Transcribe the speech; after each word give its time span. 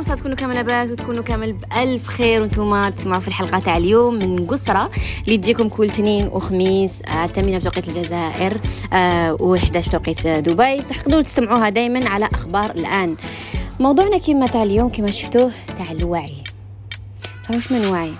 وصا 0.00 0.14
تكونوا 0.14 0.36
كامل 0.36 0.54
لاباس 0.54 0.90
وتكونوا 0.90 1.22
كامل 1.22 1.52
بألف 1.52 2.06
خير 2.06 2.40
وأنتم 2.42 2.88
تسمعوا 2.88 3.20
في 3.20 3.28
الحلقة 3.28 3.58
تاع 3.58 3.76
اليوم 3.76 4.14
من 4.14 4.46
قصرة 4.46 4.90
اللي 5.24 5.36
تجيكم 5.38 5.68
كل 5.68 5.84
اثنين 5.84 6.28
وخميس 6.32 7.02
آه، 7.02 7.24
الثامنة 7.24 7.58
بتوقيت 7.58 7.88
الجزائر 7.88 8.56
آه 8.92 9.36
و11 9.36 9.88
بتوقيت 9.88 10.26
دبي. 10.26 10.76
بصح 10.76 11.00
تقدروا 11.00 11.22
تستمعوها 11.22 11.68
دائما 11.68 12.08
على 12.08 12.28
أخبار 12.34 12.70
الآن. 12.70 13.16
موضوعنا 13.80 14.18
كما 14.18 14.46
تاع 14.46 14.62
اليوم 14.62 14.88
كما 14.88 15.10
شفتوه 15.10 15.52
تاع 15.78 15.90
الوعي. 15.90 16.44
تعرفوا 17.48 17.76
من 17.76 17.86
وعي؟ 17.86 18.12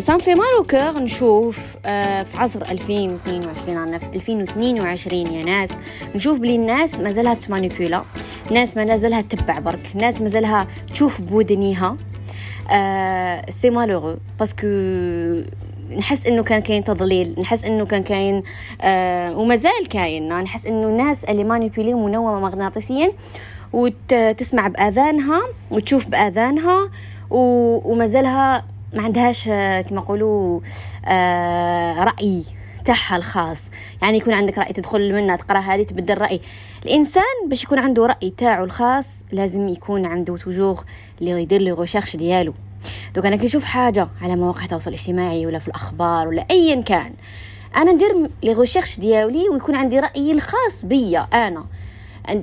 سان 0.00 0.18
في 0.18 0.34
مالو 0.34 0.64
كور 0.70 1.02
نشوف 1.02 1.58
آه 1.86 2.22
في 2.22 2.36
عصر 2.36 2.62
2022 2.70 3.78
رانا 3.78 3.98
في 3.98 4.06
2022 4.14 5.26
يا 5.26 5.44
ناس 5.44 5.70
نشوف 6.14 6.38
بلي 6.38 6.54
الناس 6.56 6.94
مازالها 6.94 7.34
تمانيبيولا. 7.34 8.02
ناس 8.50 8.76
مازالها 8.76 9.20
تتبع 9.20 9.58
برك 9.58 9.90
ناس 9.94 10.20
مازالها 10.22 10.66
تشوف 10.92 11.20
بودنيها. 11.20 11.96
آه 12.70 13.50
c'est 13.50 13.70
malheureux 13.70 14.16
parce 14.38 14.55
que 14.55 14.66
نحس 15.98 16.26
إنه 16.26 16.42
كان 16.42 16.62
كاين 16.62 16.84
تضليل 16.84 17.34
نحس 17.38 17.64
إنه 17.64 17.84
كان 17.84 18.02
كاين 18.02 18.42
آه 18.82 19.36
ومازال 19.36 19.88
كاين. 19.90 20.42
نحس 20.42 20.66
إنه 20.66 20.88
الناس 20.88 21.24
اللي 21.24 21.44
manipulés 21.44 21.94
منومه 21.94 22.40
مغناطيسيا 22.40 23.12
وتسمع 23.72 24.68
بأذانها 24.68 25.40
وتشوف 25.70 26.08
بأذانها 26.08 26.90
ومازالها 27.30 28.64
ما 28.92 29.02
عندهاش 29.02 29.48
كما 29.48 29.82
نقولوا 29.90 30.60
آه 31.06 32.04
رأي. 32.04 32.42
تاعها 32.84 33.16
الخاص. 33.16 33.70
يعني 34.02 34.18
يكون 34.18 34.32
عندك 34.32 34.58
رأي 34.58 34.72
تدخل 34.72 35.12
منها 35.12 35.36
تقرأ 35.36 35.58
هذه 35.58 35.82
تبدل 35.82 36.18
رأي. 36.18 36.40
الإنسان 36.84 37.48
باش 37.48 37.64
يكون 37.64 37.78
عنده 37.78 38.06
رأي 38.06 38.30
تاعو 38.30 38.64
الخاص 38.64 39.24
لازم 39.32 39.68
يكون 39.68 40.06
عنده 40.06 40.36
toujours 40.36 40.84
اللي 41.20 41.42
يدير 41.42 41.60
les 41.60 41.72
recherches 41.72 42.16
ديالو. 42.16 42.54
donc 43.14 43.26
أنا 43.26 43.36
كي 43.36 43.44
نشوف 43.44 43.64
حاجة 43.64 44.08
على 44.22 44.36
مواقع 44.36 44.64
التواصل 44.64 44.90
الاجتماعي 44.90 45.46
ولا 45.46 45.58
في 45.58 45.68
الأخبار 45.68 46.28
ولا 46.28 46.46
ايا 46.50 46.80
كان 46.80 47.14
أنا 47.76 47.92
ندير 47.92 48.30
les 48.42 48.52
recherches 48.52 49.00
ديالي 49.00 49.48
ويكون 49.48 49.74
عندي 49.74 50.00
رايي 50.00 50.30
الخاص 50.30 50.84
بيا 50.84 51.20
أنا. 51.20 51.64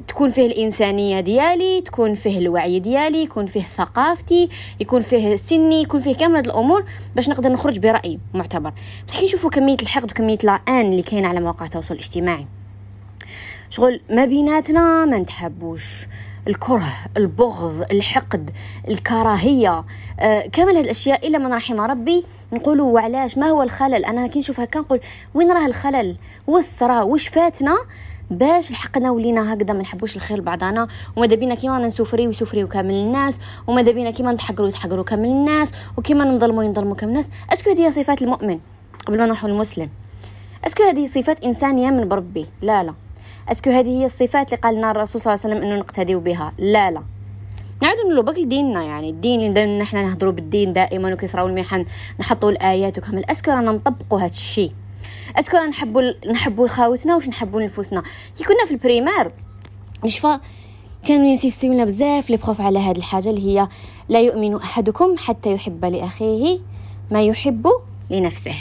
تكون 0.07 0.31
فيه 0.31 0.47
الإنسانية 0.47 1.19
ديالي 1.19 1.81
تكون 1.81 2.13
فيه 2.13 2.37
الوعي 2.37 2.79
ديالي 2.79 3.23
يكون 3.23 3.45
فيه 3.45 3.61
ثقافتي 3.61 4.49
يكون 4.79 5.01
فيه 5.01 5.35
سني 5.35 5.81
يكون 5.81 5.99
فيه 5.99 6.15
كامل 6.15 6.39
الأمور 6.39 6.85
باش 7.15 7.29
نقدر 7.29 7.51
نخرج 7.51 7.79
برأي 7.79 8.19
معتبر. 8.33 8.73
كي 9.19 9.25
نشوفوا 9.25 9.49
كمية 9.49 9.77
الحقد 9.81 10.11
وكمية 10.11 10.37
الآن 10.43 10.85
اللي 10.91 11.01
كاين 11.01 11.25
على 11.25 11.39
مواقع 11.39 11.65
التواصل 11.65 11.93
الاجتماعي. 11.93 12.47
شغل 13.69 14.01
ما 14.09 14.25
بيناتنا 14.25 15.05
ما 15.05 15.19
نتحبوش. 15.19 16.07
الكره 16.47 16.93
البغض 17.17 17.85
الحقد 17.91 18.51
الكراهية. 18.87 19.85
آه 20.19 20.39
كامل 20.39 20.75
هذه 20.75 20.83
الأشياء 20.83 21.27
إلا 21.27 21.37
من 21.37 21.53
رحم 21.53 21.81
ربي 21.81 22.25
نقولوا 22.53 22.93
وعلاش 22.93 23.37
ما 23.37 23.49
هو 23.49 23.63
الخلل؟ 23.63 24.05
أنا 24.05 24.27
كي 24.27 24.39
نشوف 24.39 24.59
هكا 24.59 24.79
نقول 24.79 24.99
وين 25.33 25.51
راه 25.51 25.65
الخلل؟ 25.65 26.15
واش 26.47 26.63
صرا؟ 26.63 27.01
واش 27.01 27.27
فاتنا؟ 27.27 27.77
باش 28.29 28.71
لحقنا 28.71 29.11
ولينا 29.11 29.53
هكذا 29.53 29.73
ما 29.73 29.81
نحبوش 29.81 30.15
الخير 30.15 30.37
لبعضنا 30.37 30.87
وماذا 31.15 31.35
بينا 31.35 31.55
كيما 31.55 31.79
نسوفريو 31.79 32.29
يسوفريو 32.29 32.67
كامل 32.67 32.93
الناس 32.93 33.39
وماذا 33.67 33.91
بينا 33.91 34.11
كيما 34.11 34.31
نتحقروا 34.31 34.67
يتحقروا 34.67 35.03
كامل 35.03 35.29
الناس 35.29 35.71
وكيما 35.97 36.25
نظلموا 36.25 36.63
ينظلموا 36.63 36.95
كامل 36.95 37.11
الناس. 37.11 37.29
est-ce 37.53 37.64
que 37.64 37.69
هذه 37.69 37.89
صفات 37.89 38.21
المؤمن؟ 38.21 38.59
قبل 39.05 39.17
ما 39.17 39.25
نروحوا 39.25 39.49
المسلم 39.49 39.89
est-ce 40.65 40.77
que 40.77 40.83
هذه 40.83 41.05
صفات 41.05 41.45
إنسان 41.45 41.79
يامن 41.79 42.07
بربي؟ 42.07 42.45
لا 42.61 42.83
لا. 42.83 42.93
est-ce 43.49 43.63
que 43.63 43.69
هذه 43.69 43.89
هي 43.89 44.05
الصفات 44.05 44.53
اللي 44.53 44.61
قال 44.61 44.75
لنا 44.75 44.91
الرسول 44.91 45.21
صلى 45.21 45.33
الله 45.33 45.45
عليه 45.45 45.55
وسلم 45.55 45.67
إنه 45.67 45.79
نقتديو 45.79 46.19
بها؟ 46.19 46.51
لا 46.57 46.91
لا. 46.91 47.03
نعودوا 47.81 48.09
نلو 48.09 48.21
بقى 48.21 48.43
لديننا 48.43 48.83
يعني. 48.83 49.09
الدين 49.09 49.41
اللي 49.41 49.79
نحن 49.79 49.97
نهضروا 49.97 50.31
بالدين 50.31 50.73
دائما 50.73 51.13
وكيصراو 51.13 51.47
المحن 51.47 51.85
نحطوا 52.19 52.51
الآيات 52.51 52.97
وكامل. 52.97 53.29
est-ce 53.29 53.44
que 53.44 53.51
رانا 53.51 53.71
نطبقوا 53.71 54.19
هذا 54.19 54.29
الشيء 54.29 54.71
est-ce 55.35 55.50
que 55.50 55.57
نحبوا 55.57 56.27
نحبوا 56.31 56.67
لخاوتنا 56.67 57.15
واش 57.15 57.29
نحبوا 57.29 57.61
لنفوسنا 57.61 58.03
كي 58.37 58.43
كنا 58.43 58.65
في 58.65 58.71
ال 58.71 58.78
primaire 58.78 59.31
نشفى 60.05 60.39
كانوا 61.07 61.25
ي 61.25 61.30
insister 61.30 61.65
يو 61.65 61.73
لنا 61.73 61.85
بزاف 61.85 62.29
les 62.29 62.37
profs 62.37 62.61
على 62.61 62.79
هذه 62.79 62.97
الحاجة 62.97 63.29
اللي 63.29 63.41
هي 63.47 63.67
لا 64.09 64.19
يؤمن 64.19 64.55
أحدكم 64.55 65.17
حتى 65.17 65.53
يحب 65.53 65.85
لأخيه 65.85 66.59
ما 67.11 67.23
يحب 67.23 67.67
لنفسه. 68.09 68.55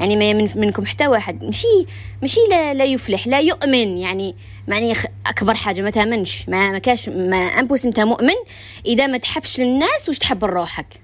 يعني 0.00 0.16
ما 0.16 0.30
يمن 0.30 0.48
منكم 0.56 0.86
حتى 0.86 1.06
واحد. 1.06 1.44
مشي 1.44 1.86
مشي 2.22 2.40
لا, 2.50 2.74
لا 2.74 2.84
يفلح 2.84 3.26
لا 3.26 3.40
يؤمن. 3.40 3.98
يعني 3.98 4.34
معني 4.68 4.94
أكبر 5.26 5.54
حاجة 5.54 5.82
ما 5.82 5.90
تأمنش. 5.90 6.48
ما 6.48 6.70
ما 6.70 6.78
كاش 6.78 7.08
ما 7.08 7.36
امبوس 7.36 7.84
أنت 7.84 8.00
مؤمن 8.00 8.34
إذا 8.86 9.06
ما 9.06 9.18
تحبش 9.18 9.60
للناس 9.60 10.08
واش 10.08 10.18
تحب 10.18 10.44
لروحك. 10.44 11.00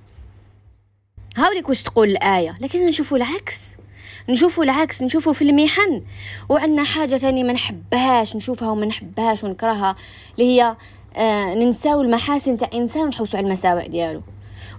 هاوليك 1.36 1.68
واش 1.68 1.82
تقول 1.82 2.10
الآية. 2.10 2.54
لكن 2.60 2.86
نشوفوا 2.86 3.16
العكس. 3.16 3.75
نشوفوا 4.28 4.64
العكس 4.64 5.02
نشوفوا 5.02 5.32
في 5.32 5.42
المحن 5.42 6.02
وعندنا 6.48 6.84
حاجة 6.84 7.16
تانية 7.16 7.44
ما 7.44 7.52
نحبهاش 7.52 8.36
نشوفها 8.36 8.70
وما 8.70 8.86
نحبهاش 8.86 9.44
ونكرهها 9.44 9.96
اللي 10.38 10.50
هي 10.50 10.76
آه 11.16 11.54
ننساو 11.54 12.02
المحاسن 12.02 12.56
تاع 12.56 12.68
انسان 12.74 13.02
ونحوسوا 13.02 13.38
على 13.38 13.46
المساوئ 13.46 13.88
ديالو. 13.88 14.22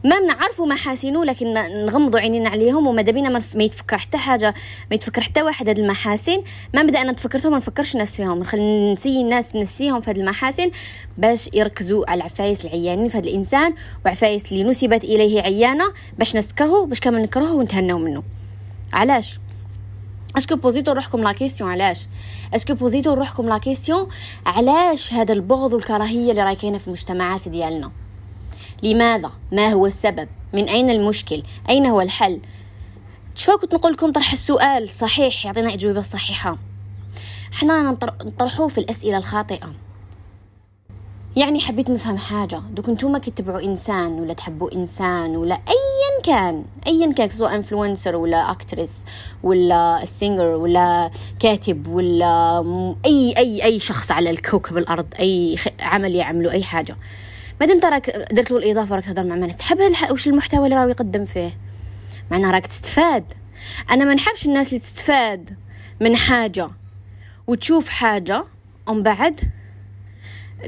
ما 0.03 0.19
نعرفوا 0.19 0.65
محاسنه 0.65 1.25
لكن 1.25 1.53
نغمضوا 1.85 2.19
عينينا 2.19 2.49
عليهم 2.49 2.87
وما 2.87 3.01
دابينا 3.01 3.29
ما 3.29 3.63
يتفكر 3.63 3.97
حتى 3.97 4.17
حاجة 4.17 4.53
ما 4.89 4.95
يتفكر 4.95 5.21
حتى 5.21 5.41
واحد 5.41 5.69
هاد 5.69 5.79
المحاسن. 5.79 6.43
ما 6.73 6.83
بدا 6.83 7.01
أنا 7.01 7.11
تفكرتهم 7.11 7.51
ما 7.51 7.57
نفكرش 7.57 7.93
الناس 7.93 8.15
فيهم. 8.15 8.39
نخلي 8.39 8.93
نسي 8.93 9.21
الناس 9.21 9.55
نسيهم 9.55 10.01
في 10.01 10.09
هاد 10.09 10.17
المحاسن 10.17 10.71
باش 11.17 11.49
يركزوا 11.53 12.11
على 12.11 12.17
العفايس 12.17 12.65
العيانين 12.65 13.07
في 13.07 13.17
هذا 13.17 13.27
الإنسان 13.29 13.73
وعفايس 14.05 14.51
اللي 14.51 14.63
نسبت 14.63 15.03
إليه 15.03 15.41
عيانة 15.41 15.85
باش 16.17 16.35
نذكره 16.35 16.85
باش 16.85 16.99
كامل 16.99 17.21
نكرهه 17.21 17.53
ونتهناو 17.53 17.97
منه 17.97 18.23
علاش؟ 18.93 19.39
est-ce 20.37 20.49
que 20.49 20.55
poser 20.55 20.81
تو 20.81 20.91
روحكم 20.91 21.23
la 21.23 21.31
question 21.31 21.71
علاش؟ 21.71 22.05
est-ce 22.55 22.67
que 22.67 22.73
poser 22.73 23.02
تو 23.02 23.13
روحكم 23.13 23.49
la 23.49 23.57
question 23.57 24.07
علاش 24.45 25.13
هذا 25.13 25.33
البغض 25.33 25.73
والكراهيه 25.73 26.31
اللي 26.31 26.43
راهي 26.43 26.55
كاينة 26.55 26.77
في 26.77 26.87
المجتمعات 26.87 27.49
ديالنا؟ 27.49 27.91
لماذا؟ 28.83 29.31
ما 29.51 29.69
هو 29.69 29.85
السبب؟ 29.85 30.27
من 30.53 30.69
أين 30.69 30.89
المشكل؟ 30.89 31.43
أين 31.69 31.85
هو 31.85 32.01
الحل؟ 32.01 32.39
شو 33.35 33.57
كنت 33.57 33.75
نقول 33.75 33.91
لكم 33.93 34.11
طرح 34.11 34.31
السؤال؟ 34.31 34.89
صحيح 34.89 35.45
يعطينا 35.45 35.73
اجوبه 35.73 36.01
صحيحة. 36.01 36.57
حنا 37.51 37.97
نطرحوه 38.25 38.67
في 38.67 38.77
الأسئلة 38.77 39.17
الخاطئة. 39.17 39.86
يعني 41.37 41.59
حبيت 41.59 41.89
نفهم 41.89 42.17
حاجة. 42.17 42.61
donc 42.71 42.89
نتوما 42.89 43.19
كتبعوا 43.19 43.61
إنسان 43.61 44.19
ولا 44.19 44.33
تحبوا 44.33 44.73
إنسان 44.73 45.35
ولا 45.35 45.55
أيا 45.55 46.21
كان 46.23 46.65
أيا 46.87 47.13
كان 47.13 47.29
سواء 47.29 47.55
influenceur 47.55 48.15
ولا 48.15 48.51
actrice 48.51 49.05
ولا 49.43 50.05
singer 50.05 50.45
ولا 50.45 51.11
كاتب 51.39 51.87
ولا 51.87 52.65
أي 53.05 53.33
أي 53.37 53.63
أي 53.63 53.79
شخص 53.79 54.11
على 54.11 54.29
الكوكب 54.29 54.77
الأرض 54.77 55.05
أي 55.19 55.55
عمل 55.79 56.15
يعملوا 56.15 56.51
أي 56.51 56.63
حاجة. 56.63 56.97
ما 57.61 57.65
دام 57.65 57.91
راك 57.91 58.27
درت 58.31 58.51
له 58.51 58.57
الإضافة 58.57 58.95
راك 58.95 59.05
تهضر 59.05 59.23
مع 59.23 59.35
من 59.35 59.55
تحب 59.55 59.77
وش 60.11 60.27
المحتوى 60.27 60.65
اللي 60.65 60.75
راهو 60.75 60.89
يقدم 60.89 61.25
فيه؟ 61.25 61.57
معناها 62.31 62.51
راك 62.51 62.67
تستفاد. 62.67 63.25
أنا 63.91 64.05
ما 64.05 64.13
نحبش 64.13 64.45
الناس 64.45 64.67
اللي 64.67 64.79
تستفاد 64.79 65.57
من 66.01 66.15
حاجة 66.15 66.69
وتشوف 67.47 67.87
حاجة 67.87 68.43
ومن 68.87 69.03
بعد 69.03 69.41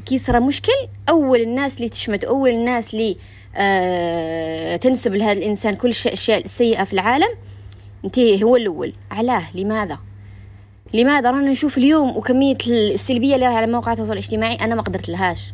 كي 0.06 0.18
صرا 0.18 0.40
مشكل 0.40 0.72
أول 1.10 1.42
الناس 1.42 1.78
اللي 1.78 1.90
تشمت 1.90 2.24
أول 2.24 2.50
الناس 2.50 2.94
اللي 2.94 3.18
آه 3.56 4.76
تنسب 4.76 5.16
لهذا 5.16 5.32
الإنسان 5.32 5.76
كل 5.76 5.92
الاشياء 6.06 6.44
السيئه 6.44 6.84
في 6.84 6.94
العالم 6.94 7.30
انت 8.06 8.20
هو 8.20 8.56
الأول. 8.56 8.94
علاه 9.12 9.44
لماذا؟ 9.56 10.00
لماذا؟ 10.94 11.32
رانا 11.32 11.52
نشوف 11.52 11.78
اليوم 11.78 12.18
وكمية 12.18 12.58
السلبية 12.68 13.36
اللي 13.36 13.46
على 13.46 13.72
مواقع 13.72 13.92
التواصل 13.92 14.12
الاجتماعي 14.14 14.56
أنا 14.56 14.76
ما 14.76 14.82
قدرت 14.82 15.10
لهاش. 15.10 15.54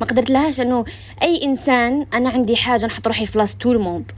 ما 0.00 0.06
قدرت 0.06 0.30
لهاش 0.30 0.60
إنه 0.60 0.84
أي 1.22 1.44
إنسان 1.44 2.06
أنا 2.14 2.28
عندي 2.30 2.56
حاجة 2.56 2.86
نحط 2.86 3.08
روحي 3.08 3.26
في 3.26 3.32
بلاصة 3.32 3.58
tout 3.58 3.72
le 3.72 3.83
monde 3.83 4.12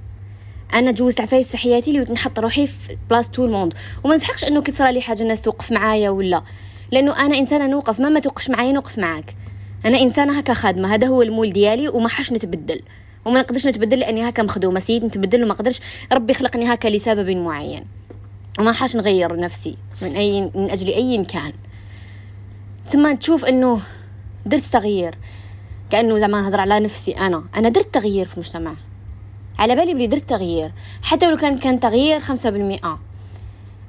أنا 0.75 0.91
جوزت 0.91 1.21
عفايس 1.21 1.51
في 1.51 1.57
حياتي 1.57 1.91
اللي 1.91 2.13
نحط 2.13 2.39
روحي 2.39 2.67
في 2.67 2.97
بلاصة 3.11 3.33
tout 3.33 3.45
le 3.45 3.53
monde 3.53 3.75
وما 4.05 4.15
نسحقش 4.15 4.45
إنه 4.45 4.63
كي 4.63 4.73
لي 4.93 5.01
حاجة 5.01 5.23
الناس 5.23 5.43
توقف 5.43 5.73
معايا 5.73 6.11
ولا. 6.11 6.43
لأنه 6.93 7.27
أنا 7.27 7.39
إنسانة 7.39 7.67
نوقف 7.67 8.01
ما 8.01 8.21
توقفش 8.21 8.51
معايا 8.51 8.73
نوقف 8.73 8.99
معاك. 8.99 9.37
أنا 9.87 10.01
إنسانة 10.01 10.39
هكا 10.39 10.55
خادمة 10.55 10.95
هذا 10.95 11.07
هو 11.07 11.23
ال 11.23 11.28
moule 11.28 11.53
ديالي 11.53 11.89
وما 11.89 12.09
حش 12.09 12.33
نتبدل. 12.33 12.81
وما 13.25 13.41
نقدرش 13.41 13.67
نتبدل 13.67 13.99
لأني 13.99 14.29
هكا 14.29 14.43
مخدومة 14.43 14.81
سيد 14.81 15.05
نتبدل 15.05 15.45
وما 15.45 15.55
قدرش. 15.55 15.81
ربي 16.13 16.35
خلقني 16.35 16.75
هكا 16.75 16.89
لسبب 16.89 17.31
معين. 17.31 17.85
ما 18.59 18.73
حاش 18.73 18.97
نغير 18.97 19.37
نفسي 19.37 19.77
من 20.03 20.17
اي 20.17 20.41
من 20.41 20.71
أجل 20.71 20.89
أي 20.89 21.25
كان 21.25 21.53
ثم 22.87 23.15
تشوف 23.15 23.45
إنه 23.45 23.81
درت 24.47 24.65
تغيير. 24.65 25.15
كأنه 25.91 26.19
زعما 26.19 26.41
نهضر 26.41 26.61
على 26.61 26.81
نفسي 26.81 27.13
أنا. 27.13 27.45
أنا 27.57 27.69
درت 27.69 27.95
تغيير 27.95 28.27
في 28.27 28.35
المجتمع 28.35 28.75
على 29.59 29.77
بالي 29.77 29.95
بلي 29.95 30.07
درت 30.07 30.29
تغيير. 30.29 30.73
حتى 31.03 31.31
لو 31.31 31.37
كان 31.37 31.59
كان 31.59 31.81
تغيير 31.81 32.21
خمسة 32.21 32.51
بالمئة. 32.51 33.01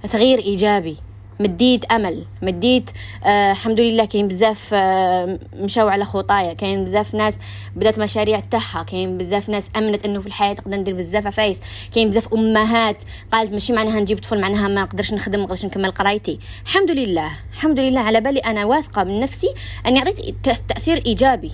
تغيير 0.09 0.39
إيجابي. 0.39 0.97
مديت 1.41 1.85
أمل. 1.85 2.25
مديت 2.41 2.89
آه 3.23 3.51
الحمد 3.51 3.79
لله 3.79 4.05
كاين 4.05 4.27
بزاف 4.27 4.69
آه 4.73 5.39
مشاو 5.53 5.87
على 5.87 6.05
خطايا. 6.05 6.53
كاين 6.53 6.83
بزاف 6.83 7.15
ناس 7.15 7.37
بدات 7.75 7.99
مشاريع 7.99 8.39
تاعها. 8.39 8.83
كاين 8.83 9.17
بزاف 9.17 9.49
ناس 9.49 9.69
أمنت 9.77 10.05
إنه 10.05 10.19
في 10.19 10.27
الحياة 10.27 10.53
نقدر 10.53 10.77
ندير 10.77 10.93
بزاف 10.93 11.27
عفايس. 11.27 11.59
كاين 11.91 12.09
بزاف 12.09 12.33
أمهات 12.33 13.03
قالت 13.31 13.51
ماشي 13.51 13.73
معناها 13.73 13.99
نجيب 13.99 14.19
طفل 14.19 14.41
معناها 14.41 14.67
ما 14.67 14.81
نقدرش 14.81 15.13
نخدم 15.13 15.39
ما 15.39 15.45
نقدرش 15.45 15.65
نكمل 15.65 15.91
قرايتي. 15.91 16.39
الحمد 16.65 16.91
لله 16.91 17.31
الحمد 17.53 17.79
لله 17.79 17.99
على 17.99 18.21
بالي 18.21 18.39
أنا 18.39 18.65
واثقة 18.65 19.03
من 19.03 19.19
نفسي 19.19 19.53
أني 19.87 19.99
عطيت 19.99 20.35
تأثير 20.67 21.03
إيجابي. 21.05 21.51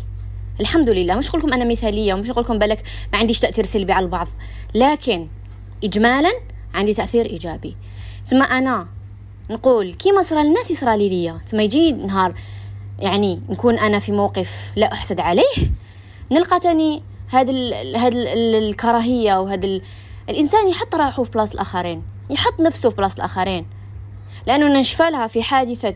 الحمد 0.60 0.90
لله. 0.90 1.16
مش 1.16 1.36
لكم 1.36 1.54
أنا 1.54 1.66
مثالية 1.66 2.14
ومش 2.14 2.30
لكم 2.30 2.60
بالك 2.60 2.84
ما 3.14 3.20
عنديش 3.20 3.40
تأثير 3.40 3.66
سلبي 3.66 3.94
على 3.94 4.06
البعض. 4.06 4.28
لكن 4.76 5.28
اجمالا 5.84 6.32
عندي 6.74 6.94
تأثير 6.94 7.26
إيجابي. 7.26 7.76
ثم 8.26 8.44
أنا 8.44 8.88
نقول 9.50 9.94
كيما 9.94 10.22
صرا 10.22 10.44
للناس 10.44 10.72
يصرى 10.72 10.98
لي 10.98 11.10
ليا. 11.10 11.40
تما 11.52 11.64
يجي 11.64 11.92
نهار 11.92 12.34
يعني 13.00 13.42
نكون 13.50 13.80
أنا 13.80 14.00
في 14.00 14.12
موقف 14.12 14.74
لا 14.76 14.94
أحسد 14.94 15.20
عليه 15.20 15.72
نلقى 16.32 16.60
تاني 16.60 17.04
هاد 17.30 17.50
ال 17.50 17.96
هاد 17.96 18.14
ال 18.16 18.28
الكراهية 18.56 19.40
وهاد 19.42 19.64
ال 19.64 19.82
الإنسان 20.30 20.68
يحط 20.68 20.96
روحه 20.96 21.24
في 21.24 21.32
بلاصه 21.32 21.54
الآخرين 21.54 22.04
يحط 22.30 22.62
نفسه 22.62 22.90
في 22.90 22.96
بلاصه 22.96 23.16
الآخرين. 23.18 23.66
لأنه 24.48 24.80
نشفى 24.80 25.10
لها 25.10 25.28
في 25.28 25.44
حادثة 25.44 25.96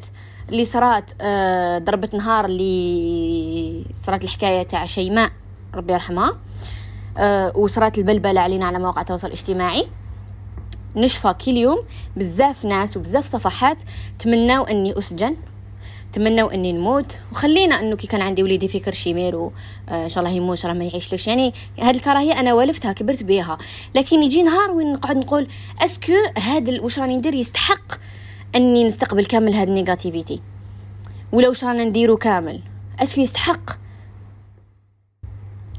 اللي 0.50 0.66
صرات 0.66 1.12
آه 1.22 1.78
ضربة 1.78 2.10
نهار 2.14 2.46
اللي 2.46 3.86
صرات 4.04 4.24
الحكاية 4.24 4.64
تاع 4.64 4.86
شيماء 4.86 5.32
ربي 5.74 5.94
يرحمها 5.94 6.38
آه 7.18 7.58
وصرات 7.58 7.98
البلبلة 7.98 8.42
علينا 8.42 8.66
على 8.66 8.80
مواقع 8.80 9.02
التواصل 9.02 9.28
الاجتماعي. 9.28 9.88
نشفى 10.96 11.34
كل 11.46 11.58
يوم 11.58 11.84
بزاف 12.16 12.66
ناس 12.66 12.98
وبزاف 12.98 13.26
صفحات. 13.26 13.82
تمناو 14.20 14.64
إني 14.64 14.98
أسجن 14.98 15.36
تمناو 16.14 16.48
إني 16.48 16.74
نموت. 16.74 17.18
وخلينا 17.32 17.80
إنه 17.80 17.96
كي 17.96 18.08
كان 18.08 18.22
عندي 18.22 18.44
وليدي 18.44 18.68
في 18.68 18.80
كرشي 18.80 19.36
ميروان 19.36 19.52
آه 19.90 20.08
شاء 20.08 20.24
الله 20.24 20.36
يموت 20.36 20.58
إن 20.58 20.62
شاء 20.62 20.72
الله 20.72 20.84
ما 20.84 20.90
يعيش. 20.90 21.12
ليش 21.12 21.28
يعني؟ 21.28 21.54
هذه 21.80 21.96
الكراهيه 21.96 22.40
أنا 22.40 22.54
ولفتها 22.54 22.94
كبرت 22.94 23.24
بها 23.24 23.58
لكن 23.96 24.24
يجي 24.24 24.44
نهار 24.44 24.72
وين 24.72 24.94
نقعد 24.94 25.18
نقول 25.18 25.48
est-ce 25.80 26.02
que 26.02 26.14
هذا 26.38 26.82
واش 26.82 27.00
راني 27.00 27.18
ندير؟ 27.18 27.36
يستحق 27.36 27.94
إني 28.56 28.84
نستقبل 28.84 29.26
كامل 29.26 29.54
هاد 29.54 29.68
ال 29.68 29.74
négativité. 29.74 30.42
ولو 31.32 31.54
رانا 31.64 31.84
نديرو 31.84 32.18
كامل 32.18 32.62
est-ce 33.00 33.14
que 33.14 33.22
يستحق. 33.22 33.72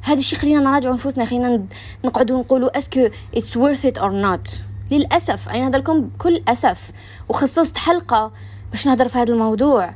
هذا 0.02 0.18
الشيء 0.18 0.38
خلينا 0.38 0.60
نراجعوا 0.60 0.94
نفوسنا 0.94 1.24
خلينا 1.24 1.66
نقعدوا 2.04 2.38
نقولوا 2.38 2.78
est-ce 2.78 2.98
que 2.98 3.08
it's 3.34 3.58
worth 3.58 3.84
it 3.92 3.98
or 4.00 4.10
not. 4.10 4.71
للأسف 4.92 5.48
أنا 5.48 5.58
نهضر 5.58 5.78
لكم 5.78 6.00
بكل 6.00 6.42
أسف. 6.48 6.90
وخصصت 7.28 7.78
حلقة 7.78 8.32
باش 8.70 8.86
نهضر 8.86 9.08
في 9.08 9.18
هذا 9.18 9.32
الموضوع. 9.32 9.94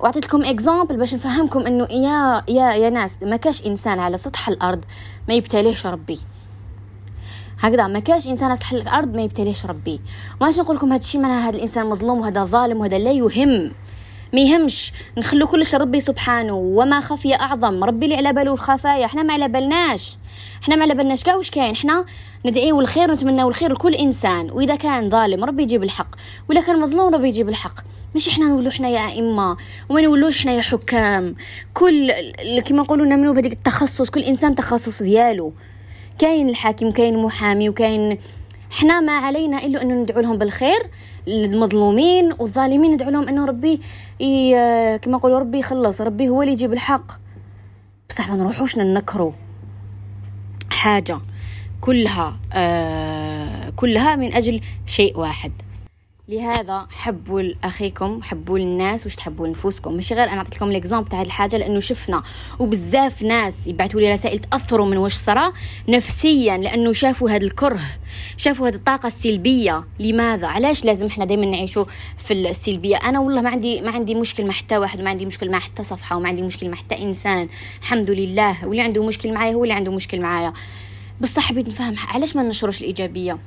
واعطيت 0.00 0.26
لكم 0.26 0.44
exemple 0.44 0.96
باش 0.96 1.14
نفهمكم 1.14 1.66
إنه 1.66 1.84
يا 1.90 2.42
يا 2.48 2.72
يا 2.72 2.90
ناس 2.90 3.18
ما 3.22 3.36
كاش 3.36 3.66
إنسان 3.66 3.98
على 3.98 4.18
سطح 4.18 4.48
الأرض 4.48 4.84
ما 5.28 5.34
يبتليهش 5.34 5.86
ربي. 5.86 6.20
هكذا 7.60 7.86
ما 7.86 7.98
كاش 7.98 8.28
إنسان 8.28 8.46
على 8.46 8.56
سطح 8.56 8.72
الأرض 8.72 9.16
ما 9.16 9.22
يبتليهش 9.22 9.66
ربي. 9.66 10.00
ما 10.40 10.50
نقول 10.50 10.76
لكم 10.76 10.92
هذا 10.92 11.02
الشيء 11.02 11.20
معناها 11.20 11.48
هذا 11.48 11.56
الإنسان 11.56 11.86
مظلوم 11.86 12.20
وهذا 12.20 12.44
ظالم 12.44 12.80
وهذا 12.80 12.98
لا 12.98 13.12
يهم. 13.12 13.72
ما 14.32 14.40
يهمش. 14.40 14.92
نخلو 15.18 15.46
كلش 15.46 15.74
ربي 15.74 16.00
سبحانه. 16.00 16.54
وما 16.54 17.00
خفي 17.00 17.34
أعظم. 17.34 17.84
ربي 17.84 18.04
اللي 18.04 18.16
على 18.16 18.32
باله 18.32 18.52
الخفايا. 18.52 19.04
إحنا 19.04 19.22
ما 19.22 19.32
على 19.32 19.48
بالناش. 19.48 20.16
إحنا 20.62 20.76
ما 20.76 20.82
على 20.82 20.94
بالناش. 20.94 21.24
كاع 21.24 21.36
واش 21.36 21.50
كاين؟ 21.50 21.72
إحنا 21.72 22.04
ندعيو 22.46 22.80
الخير 22.80 23.10
ونتمناو 23.10 23.48
الخير 23.48 23.72
لكل 23.72 23.94
إنسان. 23.94 24.50
وإذا 24.50 24.76
كان 24.76 25.10
ظالم 25.10 25.44
ربي 25.44 25.62
يجيب 25.62 25.82
الحق. 25.82 26.08
ولا 26.50 26.60
كان 26.60 26.80
مظلوم 26.80 27.14
ربي 27.14 27.28
يجيب 27.28 27.48
الحق. 27.48 27.74
مش 28.14 28.28
إحنا 28.28 28.46
نولو 28.46 28.68
إحنا 28.68 28.88
يا 28.88 29.08
أئمة. 29.08 29.56
وما 29.88 30.00
نولوش 30.00 30.38
إحنا 30.38 30.52
يا 30.52 30.62
حكام. 30.62 31.34
كل 31.74 32.12
كما 32.64 32.82
نقولوا 32.82 33.06
نمنو 33.06 33.32
بهذيك 33.32 33.52
التخصص. 33.52 34.10
كل 34.10 34.20
إنسان 34.20 34.54
تخصص 34.54 35.02
ديالو. 35.02 35.52
كاين 36.18 36.48
الحاكم 36.48 36.90
كاين 36.90 37.14
المحامي 37.14 37.68
وكاين 37.68 38.18
إحنا 38.72 39.00
ما 39.00 39.12
علينا 39.12 39.64
إلا 39.64 39.82
انه 39.82 39.94
ندعو 39.94 40.20
لهم 40.20 40.38
بالخير. 40.38 40.90
المظلومين 41.28 42.32
والظالمين 42.38 42.92
ندعو 42.92 43.10
لهم 43.10 43.28
أنه 43.28 43.44
ربي 43.44 43.80
كما 44.98 45.16
نقولوا 45.16 45.38
ربي 45.38 45.58
يخلص 45.58 46.00
ربي 46.00 46.28
هو 46.28 46.42
اللي 46.42 46.52
يجيب 46.52 46.72
الحق. 46.72 47.12
بصح 48.08 48.28
ما 48.30 48.36
نروحوش 48.36 48.78
ننكروا 48.78 49.32
حاجة 50.70 51.18
كلها 51.80 52.36
آه 52.52 53.70
كلها 53.76 54.16
من 54.16 54.32
أجل 54.32 54.60
شيء 54.86 55.18
واحد. 55.18 55.52
لهذا 56.28 56.86
حبوا 56.90 57.42
لاخيكم 57.42 58.22
حبوا 58.22 58.58
للناس 58.58 59.04
واش 59.04 59.16
تحبوا 59.16 59.46
لنفوسكم 59.46 59.92
ماشي 59.92 60.14
غير 60.14 60.28
أنا 60.32 60.40
عطيت 60.40 60.56
لكم 60.56 60.72
ليكزامبل 60.72 61.08
تاع 61.08 61.22
الحاجة 61.22 61.56
لأنه 61.56 61.80
شفنا 61.80 62.22
وبزاف 62.58 63.22
ناس 63.22 63.66
يبعثوا 63.66 64.00
لي 64.00 64.12
رسائل 64.12 64.38
تأثروا 64.38 64.86
من 64.86 64.96
واش 64.96 65.14
صرا 65.14 65.52
نفسيا 65.88 66.56
لأنه 66.56 66.92
شافوا 66.92 67.30
هذا 67.30 67.44
الكره 67.44 67.80
شافوا 68.36 68.68
هذه 68.68 68.74
الطاقة 68.74 69.06
السلبية. 69.06 69.84
لماذا؟ 69.98 70.46
علاش 70.46 70.84
لازم 70.84 71.06
إحنا 71.06 71.24
دائما 71.24 71.46
نعيشوا 71.46 71.84
في 72.18 72.34
السلبية؟ 72.34 72.96
أنا 72.96 73.20
والله 73.20 73.40
ما 73.42 73.50
عندي 73.50 73.80
ما 73.80 73.90
عندي 73.90 74.14
مشكل 74.14 74.46
مع 74.46 74.52
حتى 74.52 74.78
واحد 74.78 75.00
ما 75.00 75.10
عندي 75.10 75.26
مشكل 75.26 75.50
مع 75.50 75.58
حتى 75.58 75.82
صفحة 75.82 76.16
وما 76.16 76.28
عندي 76.28 76.42
مشكل 76.42 76.70
مع 76.70 76.76
حتى 76.76 77.02
إنسان. 77.02 77.48
الحمد 77.82 78.10
لله 78.10 78.66
واللي 78.66 78.82
عنده 78.82 79.04
مشكل 79.04 79.32
معايا 79.32 79.54
هو 79.54 79.64
اللي 79.64 79.74
عنده 79.74 79.92
مشكل 79.92 80.20
معايا. 80.20 80.52
بصح 81.20 81.42
حبيت 81.42 81.68
نفهم 81.68 81.94
علاش 82.08 82.36
ما 82.36 82.42
ننشروش 82.42 82.80
الإيجابية؟ 82.80 83.38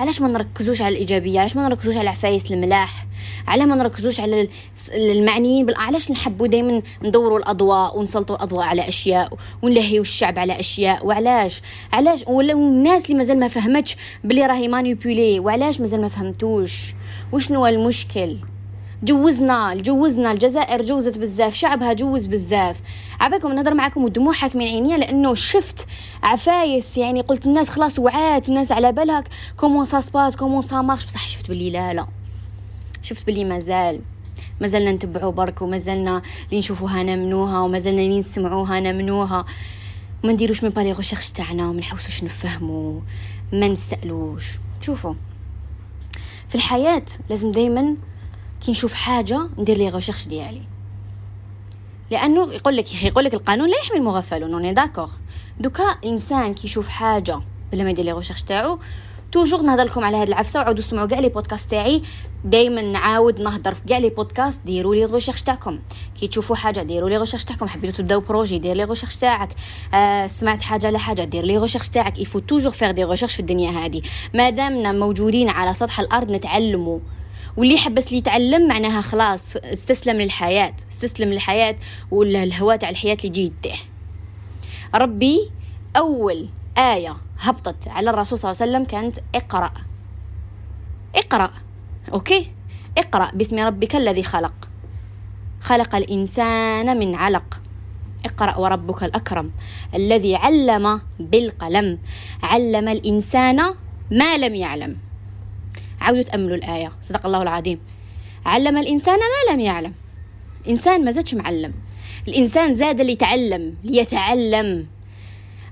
علاش 0.00 0.20
ما 0.20 0.28
نركزوش 0.28 0.82
على 0.82 0.92
الإيجابية؟ 0.94 1.40
علاش 1.40 1.56
ما 1.56 1.68
نركزوش 1.68 1.96
على 1.96 2.10
عفايس 2.10 2.52
الملاح؟ 2.52 3.06
علاش 3.48 3.68
ما 3.68 3.74
نركزوش 3.74 4.20
على 4.20 4.48
المعنيين؟ 4.94 5.66
بال 5.66 5.74
علاش 5.76 6.10
نحبوا 6.10 6.46
دائما 6.46 6.82
ندوروا 7.02 7.38
الأضواء 7.38 7.98
ونسلطوا 7.98 8.36
الأضواء 8.36 8.66
على 8.66 8.88
أشياء 8.88 9.32
ونلهيوا 9.62 10.02
الشعب 10.02 10.38
على 10.38 10.60
أشياء؟ 10.60 11.06
وعلاش؟ 11.06 11.62
علاش؟ 11.92 12.24
ولا 12.26 12.52
الناس 12.52 13.04
اللي 13.06 13.18
مازال 13.18 13.38
ما 13.38 13.48
فهمتش 13.48 13.96
بلي 14.24 14.46
راهي 14.46 14.68
مانيبيولي 14.68 15.40
وعلاش 15.40 15.80
مازال 15.80 16.00
ما 16.00 16.08
فهمتوش؟ 16.08 16.94
وشنو 17.32 17.66
المشكل؟ 17.66 18.36
جوزنا 19.02 19.74
جوزنا 19.74 20.32
الجزائر 20.32 20.82
جوزت 20.82 21.18
بزاف 21.18 21.54
شعبها 21.54 21.92
جوز 21.92 22.26
بزاف 22.26 22.80
عباكم 23.20 23.52
نهضر 23.52 23.74
معكم 23.74 24.32
حاك 24.32 24.56
من 24.56 24.62
عينيا 24.62 24.96
لأنه 24.96 25.34
شفت 25.34 25.86
عفايس 26.22 26.98
يعني 26.98 27.20
قلت 27.20 27.46
الناس 27.46 27.70
خلاص 27.70 27.98
وعات 27.98 28.48
الناس 28.48 28.72
على 28.72 28.92
بالها. 28.92 29.24
comment 29.56 29.84
ça 29.84 30.00
se 30.00 30.10
passe 30.10 30.36
comment 30.36 30.62
ça 30.62 30.80
marche 30.80 31.04
بصح 31.04 31.28
شفت 31.28 31.48
بلي 31.48 31.70
لا 31.70 31.94
لا. 31.94 32.06
شفت 33.02 33.26
بلي 33.26 33.44
مازال. 33.44 34.00
مازلنا 34.60 34.92
نتبعوا 34.92 35.32
برك 35.32 35.62
ومازلنا 35.62 36.22
اللي 36.48 36.58
نشوفوها 36.58 37.02
نمنوها 37.02 37.60
ومازلنا 37.60 38.02
اللي 38.02 38.18
نسمعوها 38.18 38.80
نمنوها. 38.80 39.44
ما 40.24 40.32
نديروش 40.32 40.64
même 40.64 40.70
pas 40.70 40.81
les 40.81 40.92
recherches 40.92 41.30
تاعنا 41.30 41.68
وما 41.68 41.80
نحوسوش 41.80 42.24
نفهموا 42.24 43.00
ما 43.52 43.68
نسألوش. 43.68 44.44
شوفوا 44.80 45.14
في 46.48 46.54
الحياة 46.54 47.04
لازم 47.30 47.52
دائما 47.52 47.96
كي 48.64 48.70
نشوف 48.70 48.94
حاجة 48.94 49.48
ندير 49.58 49.76
les 49.76 49.88
recherches 49.88 50.28
ديالي. 50.28 50.62
لأنه 52.10 52.52
يقول 52.52 52.76
لك 52.76 53.04
يقول 53.04 53.24
لك 53.24 53.34
القانون 53.34 53.68
لا 53.68 53.76
يحمي 53.76 53.98
المغفلون 53.98 54.54
on 54.54 54.72
est 54.72 54.82
d'accord 54.82 55.10
دوكا 55.60 55.84
إنسان 55.84 56.54
كي 56.54 56.66
يشوف 56.66 56.88
حاجة 56.88 57.40
بلا 57.72 57.84
ما 57.84 57.90
يدير 57.90 58.04
les 58.04 58.12
recherches 58.12 58.42
تاعو 58.42 58.78
toujours 59.32 59.62
نهضر 59.62 59.84
لكم 59.84 60.04
على 60.04 60.16
هاد 60.16 60.28
العفسة 60.28 60.60
وعاودوا 60.60 60.82
سمعوا 60.82 61.06
كاع 61.06 61.18
les 61.20 61.28
podcasts 61.28 61.70
تاعي. 61.70 62.02
دائما 62.44 62.82
نعاود 62.82 63.40
نهضر 63.40 63.74
في 63.74 63.80
كاع 63.88 63.98
les 63.98 64.10
podcasts 64.10 64.60
ديروا 64.64 64.94
les 64.94 65.04
recherches 65.04 65.42
تاعكم. 65.42 65.78
كي 66.20 66.28
تشوفوا 66.28 66.56
حاجة 66.56 66.80
ديروا 66.82 67.08
les 67.08 67.16
recherches 67.16 67.44
تاعكم. 67.44 67.68
حبيتوا 67.68 67.98
تبداو 67.98 68.20
projet 68.20 68.58
دير 68.58 68.76
les 68.76 68.84
recherches 68.84 69.16
تاعك. 69.16 69.48
آه 69.94 70.26
سمعت 70.26 70.62
حاجة 70.62 70.86
على 70.86 70.98
حاجة 70.98 71.24
دير 71.24 71.44
les 71.44 71.58
recherches 71.58 71.88
تاعك. 71.88 72.18
il 72.18 72.38
faut 72.38 72.49
toujours 72.49 72.70
faire 72.70 72.90
des 72.90 73.04
recherches 73.04 73.34
في 73.34 73.40
الدنيا 73.40 73.70
هذه 73.70 74.02
مادامنا 74.34 74.92
موجودين 74.92 75.48
على 75.48 75.74
سطح 75.74 76.00
الأرض 76.00 76.30
نتعلموا. 76.30 76.98
واللي 77.58 77.78
حبس 77.78 78.12
لي 78.12 78.18
يتعلم 78.18 78.68
معناها 78.68 79.00
خلاص 79.00 79.56
استسلم 79.56 80.20
للحياة 80.20 80.74
استسلم 80.90 81.28
للحياة 81.28 81.76
ولا 82.10 82.42
الهواء 82.42 82.76
تاع 82.76 82.88
الحياة 82.88 83.16
اللي 83.24 83.28
يجي 83.28 83.42
يديه. 83.42 83.76
ربي 84.94 85.50
أول 85.96 86.48
آية 86.78 87.16
هبطت 87.40 87.88
على 87.88 88.10
الرسول 88.10 88.38
صلى 88.38 88.50
الله 88.50 88.62
عليه 88.62 88.72
وسلم 88.72 88.84
كانت 88.84 89.18
اقرأ. 89.34 89.70
اقرأ. 91.14 91.50
OK؟ 92.12 92.50
اقرأ. 92.98 93.30
باسم 93.34 93.58
ربك 93.58 93.96
الذي 93.96 94.22
خلق. 94.22 94.68
خلق 95.60 95.94
الإنسان 95.94 96.98
من 96.98 97.14
علق. 97.14 97.60
اقرأ 98.24 98.56
وربك 98.56 99.02
الأكرم 99.04 99.50
الذي 99.94 100.36
علم 100.36 101.00
بالقلم. 101.20 101.98
علم 102.42 102.88
الإنسان 102.88 103.74
ما 104.10 104.36
لم 104.36 104.54
يعلم. 104.54 105.07
عاودوا 106.08 106.22
تاملوا 106.22 106.56
الآية. 106.56 106.92
صدق 107.02 107.26
الله 107.26 107.42
العظيم. 107.42 107.80
علم 108.46 108.78
الإنسان 108.78 109.18
ما 109.18 109.52
لم 109.52 109.60
يعلم. 109.60 109.92
الإنسان 110.64 111.04
ما 111.04 111.10
زادش 111.10 111.34
معلم. 111.34 111.72
الإنسان 112.28 112.74
زاد 112.74 113.00
ليتعلم 113.00 113.74
ليتعلم. 113.84 114.86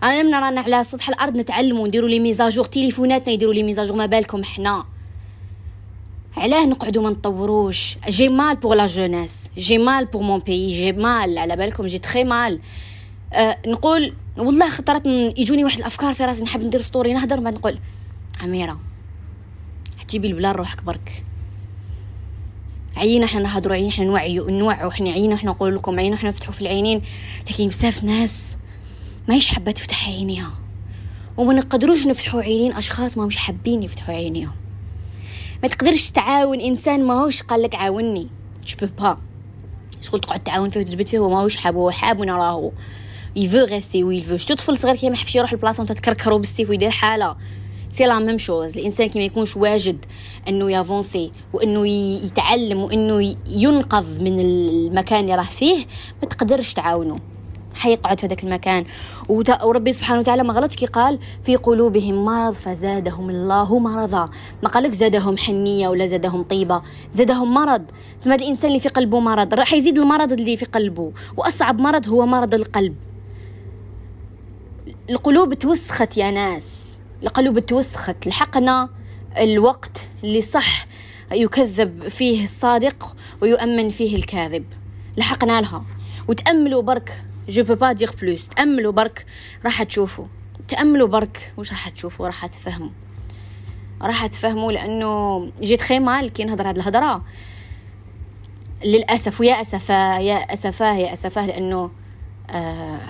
أنا 0.03 0.23
من 0.23 0.35
رانا 0.35 0.61
على 0.61 0.85
سطح 0.85 1.09
الأرض 1.09 1.37
نتعلموا 1.37 1.83
ونديروا 1.83 2.09
لي 2.09 2.21
ميزاجور 2.21 2.65
تليفوناتنا 2.65 3.33
يديروا 3.33 3.55
لي 3.55 3.63
ميزاجور. 3.63 3.97
ما 3.97 4.07
بالكم 4.07 4.45
حنا 4.45 4.85
علاه 6.37 6.67
نقعدوا 6.67 7.03
ما 7.03 7.11
نطوروش. 7.11 7.99
j'ai 8.09 8.29
mal 8.29 8.57
pour 8.57 8.77
la 8.77 8.87
jeunesse 8.87 9.51
j'ai 9.59 9.79
mal 9.79 10.05
pour 10.05 10.23
mon 10.23 10.39
pays 10.39 10.75
j'ai 10.75 10.93
mal 10.93 11.39
على 11.39 11.57
بالكم 11.57 11.87
j'ai 11.87 11.99
très 11.99 12.25
mal 12.25 12.61
أه 13.33 13.57
نقول 13.67 14.15
والله 14.39 14.69
خطرت 14.69 15.07
يجوني 15.39 15.65
واحد 15.65 15.79
الأفكار 15.79 16.15
في 16.15 16.25
راسي. 16.25 16.45
نحب 16.45 16.63
ندير 16.63 16.81
story 16.81 17.13
نهضر 17.13 17.41
بعد 17.41 17.55
نقول. 17.55 17.79
عميرة. 18.41 18.81
تجيبي 20.09 20.29
البلا 20.29 20.55
لروحك 20.55 20.83
برك. 20.83 21.25
عينا 22.97 23.25
إحنا 23.25 23.43
نهضروا 23.43 23.77
عينا 23.77 23.89
إحنا 23.89 24.05
نوعيو 24.05 24.51
نوعوا 24.51 24.91
إحنا 24.91 25.11
عينا 25.11 25.35
إحنا 25.35 25.51
نقول 25.51 25.77
لكم 25.77 25.99
عينا 25.99 26.15
إحنا 26.15 26.29
نفتحوا 26.29 26.53
في 26.53 26.61
العينين. 26.63 27.03
لكن 27.51 27.67
بزاف 27.67 28.05
ناس 28.05 28.57
ماهيش 29.29 29.47
حابة 29.47 29.71
تفتح 29.71 30.09
عينيها. 30.09 30.53
وما 31.37 31.55
نقدروش 31.55 32.07
نفتحوا 32.07 32.43
عينين 32.43 32.73
أشخاص 32.73 33.19
ما 33.19 33.27
مش 33.27 33.37
حابين 33.37 33.83
يفتحوا 33.83 34.15
عينيهم. 34.15 34.55
ما 35.63 35.69
تقدرش 35.69 36.11
تعاون 36.11 36.61
إنسان 36.61 37.05
ماهوش 37.05 37.43
قال 37.43 37.63
لك 37.63 37.75
عاوني. 37.75 38.29
je 38.67 38.74
sais 38.74 38.87
pas 38.99 39.19
شغل 40.01 40.21
تقعد 40.21 40.41
تعاون 40.41 40.71
فيه 40.71 40.81
وتجبد 40.81 41.09
فيه 41.09 41.19
وماهوش 41.19 41.57
حاب 41.57 41.77
هو 41.77 41.91
حاب 41.91 42.21
وين 42.21 42.31
راهو 42.31 42.73
il 43.37 43.44
veut 43.44 43.59
rester 43.59 44.05
où 44.05 44.14
il 44.14 44.23
veut 44.23 44.37
شتو 44.37 44.55
طفل 44.55 44.77
صغير 44.77 44.97
كي 44.97 45.09
ما 45.09 45.15
يحبش 45.15 45.37
يروح 45.37 45.53
البلاصة 45.53 45.81
وانت 45.81 45.93
تكركرو 45.93 46.39
بالسيف 46.39 46.71
ويدير 46.71 46.91
حالة. 46.91 47.37
c'est 47.97 48.07
la 48.07 48.19
même 48.19 48.39
chose 48.39 48.79
الانسان 48.79 49.09
كي 49.09 49.19
ما 49.19 49.25
يكونش 49.25 49.57
واجد 49.57 50.05
انه 50.49 50.71
يافونسي 50.71 51.33
وانه 51.53 51.89
يتعلم 52.27 52.83
وانه 52.83 53.37
ينقذ 53.49 54.23
من 54.23 54.41
المكان 54.41 55.21
اللي 55.21 55.35
راه 55.35 55.43
فيه 55.43 55.87
ما 56.23 56.29
تقدرش 56.29 56.75
تعاونه 56.75 57.17
حيقعد 57.75 58.21
في 58.21 58.27
هذاك 58.27 58.45
المكان. 58.45 58.85
وربي 59.29 59.93
سبحانه 59.93 60.21
وتعالى 60.21 60.43
ما 60.43 60.53
غلطش 60.53 60.77
كي 60.77 60.87
قال 60.87 61.19
في 61.45 61.57
قلوبهم 61.57 62.25
مرض 62.25 62.53
فزادهم 62.53 63.31
الله 63.31 63.79
مرضا. 63.79 64.31
ما 64.63 64.69
قالك 64.69 64.93
زادهم 64.93 65.37
حنية 65.37 65.89
ولا 65.89 66.07
زادهم 66.07 66.43
طيبة. 66.43 66.83
زادهم 67.11 67.55
مرض. 67.55 67.83
تسمى 68.21 68.35
الإنسان 68.35 68.69
اللي 68.69 68.81
في 68.81 68.89
قلبه 68.89 69.21
مرض. 69.21 69.55
راح 69.55 69.73
يزيد 69.73 69.99
المرض 69.99 70.33
اللي 70.33 70.57
في 70.57 70.65
قلبه. 70.65 71.13
وأصعب 71.37 71.81
مرض 71.81 72.09
هو 72.09 72.27
مرض 72.27 72.55
القلب. 72.55 72.95
القلوب 75.11 75.55
توسخت 75.55 76.17
يا 76.17 76.31
ناس. 76.31 76.86
القلوب 77.23 77.59
توسخت. 77.59 78.27
لحقنا 78.27 78.89
الوقت 79.39 80.09
اللي 80.25 80.41
صح 80.41 80.87
يكذب 81.33 82.09
فيه 82.09 82.43
الصادق 82.43 83.17
ويؤمن 83.43 83.89
فيه 83.89 84.17
الكاذب. 84.17 84.65
لحقنا 85.17 85.61
لها. 85.61 85.85
وتأملوا 86.29 86.83
برك. 86.83 87.25
جو 87.49 87.65
با 87.65 87.93
دير 87.93 88.11
بلوس 88.23 88.49
تأملوا 88.49 88.93
برك. 88.93 89.27
راح 89.65 89.83
تشوفوا. 89.83 90.27
تأملوا 90.69 91.09
برك. 91.09 91.53
واش 91.57 91.71
راح 91.71 91.89
تشوفوا؟ 91.89 92.27
راح 92.27 92.47
تفهموا. 92.47 92.91
راح 94.03 94.27
تفهموا 94.27 94.73
لأنه 94.73 95.41
جيت 95.61 95.81
خي 95.83 95.99
مال 95.99 96.33
كي 96.33 96.45
نهضر 96.45 96.69
هاد 96.69 96.79
الهضرة. 96.79 97.25
للأسف. 98.85 99.41
ويا 99.41 99.61
أسفاه 99.61 100.19
يا 100.19 100.37
أسفاه 100.37 100.95
يا 100.97 101.13
أسفاه 101.13 101.47
لأنه 101.47 101.91
آه 102.51 103.01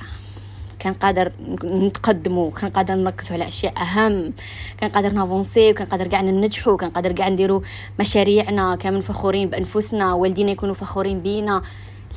كان 0.87 0.95
قادر 0.95 1.33
نتقدموا 1.65 2.51
كان 2.51 2.71
قادر 2.71 2.95
نركزوا 2.95 3.37
على 3.37 3.49
أشياء 3.49 3.83
أهم 3.83 4.33
كان 4.79 4.91
قادر 4.91 5.13
نافونسي 5.13 5.71
وكان 5.71 5.87
قادر 5.87 6.09
قاعد 6.09 6.25
ننجحوا 6.25 6.77
كان 6.77 6.91
قادر 6.91 7.13
قاعد 7.13 7.33
نديروا 7.33 7.61
مشاريعنا 8.01 8.77
كامل 8.77 9.03
فخورين 9.03 9.51
بأنفسنا 9.51 10.13
والدينا 10.13 10.51
يكونوا 10.51 10.75
فخورين 10.75 11.21
بينا. 11.21 11.63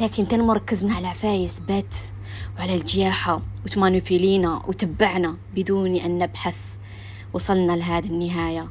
لكن 0.01 0.27
تن 0.27 0.41
مركزنا 0.41 0.95
على 0.95 1.07
عفايس 1.07 1.59
بات 1.59 1.95
وعلى 2.57 2.75
الجياحة 2.75 3.41
وتمانوبيلينا 3.65 4.61
وتبعنا 4.67 5.35
بدون 5.55 5.95
أن 5.95 6.19
نبحث. 6.19 6.57
وصلنا 7.33 7.73
لهذه 7.73 8.07
النهاية. 8.07 8.67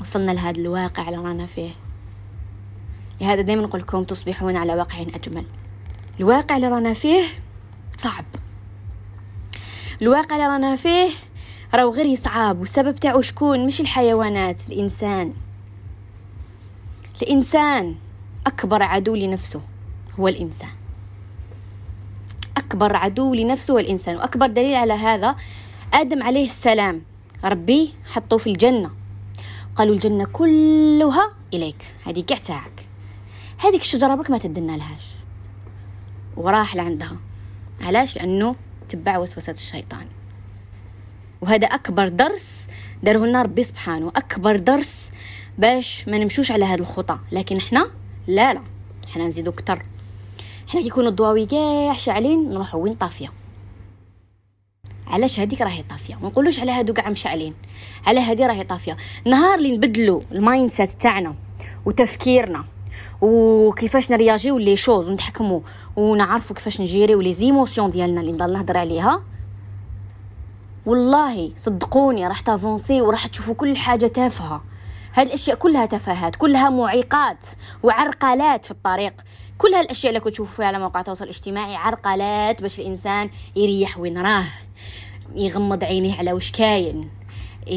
وصلنا 0.00 0.32
لهذا 0.32 0.60
الواقع 0.60 1.08
اللي 1.08 1.18
رانا 1.18 1.46
فيه. 1.46 1.70
لهذا 3.20 3.42
دائما 3.42 3.62
نقول 3.62 3.80
لكم 3.80 4.04
تصبحون 4.04 4.56
على 4.56 4.74
واقع 4.74 5.00
أجمل. 5.00 5.44
الواقع 6.20 6.56
اللي 6.56 6.68
رانا 6.68 6.92
فيه 6.92 7.22
صعب. 7.96 8.24
الواقع 10.02 10.36
اللي 10.36 10.46
رانا 10.46 10.76
فيه 10.76 11.10
راهو 11.74 11.90
غير 11.90 12.06
يصعب 12.06 12.60
والسبب 12.60 12.94
تاعو 12.94 13.20
شكون؟ 13.20 13.66
مش 13.66 13.80
الحيوانات 13.80 14.68
الإنسان. 14.68 15.32
الإنسان 17.22 17.94
أكبر 18.46 18.82
عدو 18.82 19.14
لنفسه 19.14 19.60
هو 20.20 20.28
الإنسان. 20.28 20.68
أكبر 22.56 22.96
عدو 22.96 23.34
لنفسه 23.34 23.74
هو 23.74 23.78
الإنسان 23.78 24.16
وأكبر 24.16 24.46
دليل 24.46 24.74
على 24.74 24.92
هذا 24.92 25.36
آدم 25.92 26.22
عليه 26.22 26.44
السلام. 26.44 27.02
ربي 27.44 27.94
حطوه 28.12 28.38
في 28.38 28.46
الجنة. 28.46 28.90
قالوا 29.76 29.94
الجنة 29.94 30.24
كلها 30.24 31.32
إليك 31.54 31.94
هذه 32.06 32.20
كاع 32.20 32.38
تاعك. 32.38 32.86
هذيك 33.58 33.80
الشجرة 33.80 34.14
برك 34.14 34.30
ما 34.30 34.38
تدنا 34.38 34.76
لهاش 34.76 35.10
وراح 36.36 36.76
لعندها. 36.76 37.16
علاش؟ 37.80 38.16
لأنه 38.16 38.56
تبع 38.94 39.18
وسوسة 39.18 39.52
الشيطان. 39.52 40.06
وهذا 41.40 41.66
أكبر 41.66 42.08
درس 42.08 42.66
داره 43.02 43.26
لنا 43.26 43.42
ربي 43.42 43.62
سبحانه 43.62 44.08
أكبر 44.16 44.56
درس 44.56 45.12
باش 45.58 46.08
ما 46.08 46.18
نمشوش 46.18 46.50
على 46.52 46.64
هذه 46.64 46.80
الخطى. 46.80 47.18
لكن 47.32 47.56
إحنا؟ 47.56 47.90
لا 48.26 48.54
لا. 48.54 48.62
إحنا 49.08 49.28
نزيدو 49.28 49.52
كتر 49.52 49.82
إحنا 50.68 50.80
كي 50.80 50.86
يكونوا 50.86 51.10
الضواوي 51.10 51.46
كاع 51.46 51.96
شاعلين 51.96 52.50
نروحوا 52.50 52.80
وين؟ 52.82 52.94
طافية. 52.94 53.32
علاش 55.06 55.40
هذيك 55.40 55.60
راهي 55.60 55.82
طافية؟ 55.82 56.14
ما 56.14 56.28
نقولوش 56.28 56.60
على 56.60 56.72
هادو 56.72 56.92
كاع 56.92 57.10
مشعلين 57.10 57.54
على 58.06 58.20
هذه 58.20 58.46
راهي 58.46 58.64
طافية. 58.64 58.96
نهار 59.26 59.58
اللي 59.58 59.76
نبدلوا 59.76 60.20
ال 60.32 60.70
mindset 60.70 60.90
تاعنا 60.90 61.34
وتفكيرنا 61.86 62.64
وكيفاش 63.20 64.10
نرياجيو 64.10 64.58
les 64.58 64.76
choses 64.76 65.08
ونتحكموا 65.08 65.60
ونعرفوا 65.96 66.56
كيفاش 66.56 66.80
نجيريو 66.80 67.20
les 67.20 67.34
émotions 67.34 67.90
ديالنا 67.90 68.20
اللي 68.20 68.32
نضل 68.32 68.52
نهضر 68.52 68.76
عليها. 68.78 69.22
والله 70.86 71.52
صدقوني 71.56 72.28
راح 72.28 72.40
تافونسي 72.40 73.00
وراح 73.00 73.26
تشوفوا 73.26 73.54
كل 73.54 73.76
حاجة 73.76 74.06
تافهة. 74.06 74.64
هذه 75.12 75.26
الأشياء 75.26 75.56
كلها 75.56 75.86
تفاهات 75.86 76.36
كلها 76.36 76.70
معيقات 76.70 77.44
وعرقلات 77.82 78.64
في 78.64 78.70
الطريق. 78.70 79.12
كل 79.58 79.74
هالاشياء 79.74 80.10
اللي 80.10 80.20
كنت 80.20 80.32
تشوفوا 80.32 80.56
فيها 80.56 80.66
على 80.66 80.78
مواقع 80.78 81.00
التواصل 81.00 81.24
الاجتماعي 81.24 81.76
عرقلات 81.76 82.62
باش 82.62 82.80
الإنسان 82.80 83.30
يريح 83.56 83.98
وين 83.98 84.18
راه 84.18 84.44
يغمض 85.34 85.84
عينيه 85.84 86.18
على 86.18 86.32
وش 86.32 86.50
كاين. 86.50 87.10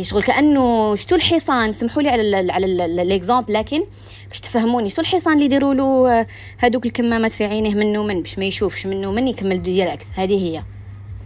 شغل 0.01 0.24
كأنه 0.24 0.96
شتو 0.96 1.15
الحصان؟ 1.15 1.74
سمحوا 1.74 2.01
لي 2.01 2.10
على 2.10 2.51
على 2.51 2.86
ال 3.01 3.08
exemple 3.08 3.53
لكن 3.53 3.84
باش 4.27 4.39
تفهموني 4.39 4.89
شو 4.89 5.01
الحصان 5.01 5.34
اللي 5.34 5.46
يديروا 5.46 5.74
له 5.74 6.12
آه، 6.12 6.27
هذوك 6.58 6.86
الكمامات 6.86 7.32
في 7.32 7.46
عينيه 7.46 7.75
منه 7.75 8.03
من 8.03 8.22
باش 8.22 8.39
ما 8.39 8.46
يشوفش 8.46 8.88
منه 8.88 9.12
من 9.12 9.27
يكمل 9.27 9.62
direct؟ 9.62 10.05
هذه 10.15 10.44
هي. 10.44 10.63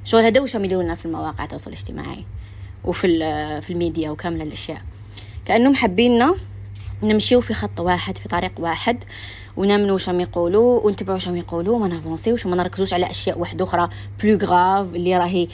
شغل 0.04 0.26
هذا 0.26 0.42
واش 0.42 0.56
يديروا 0.56 0.96
في 0.96 1.06
المواقع 1.06 1.44
التواصل 1.44 1.72
الاجتماعي 1.72 2.26
وفي 2.84 3.24
آه، 3.24 3.60
في 3.60 3.70
الميديا 3.70 4.10
وكامل 4.10 4.42
الأشياء. 4.42 4.82
كأنهم 5.46 5.76
حابيننا 5.76 6.36
نمشيو 7.04 7.42
في 7.42 7.54
خط 7.54 7.80
واحد 7.80 8.18
في 8.18 8.28
طريق 8.28 8.52
واحد 8.60 9.04
ونأمنوا 9.58 9.94
واش 9.94 10.08
يقولوا 10.08 10.86
ونتبعوا 10.86 11.14
واش 11.16 11.28
يقولوا 11.28 11.76
وما 11.76 11.88
نافونسيوش 11.88 12.46
وما 12.46 12.56
نركزوش 12.56 12.94
على 12.94 13.10
أشياء 13.10 13.40
واحدة 13.40 13.64
أخرى 13.64 13.90
بلو 14.24 14.38
غراف 14.38 14.96
اللي 14.96 15.18
راهي 15.18 15.48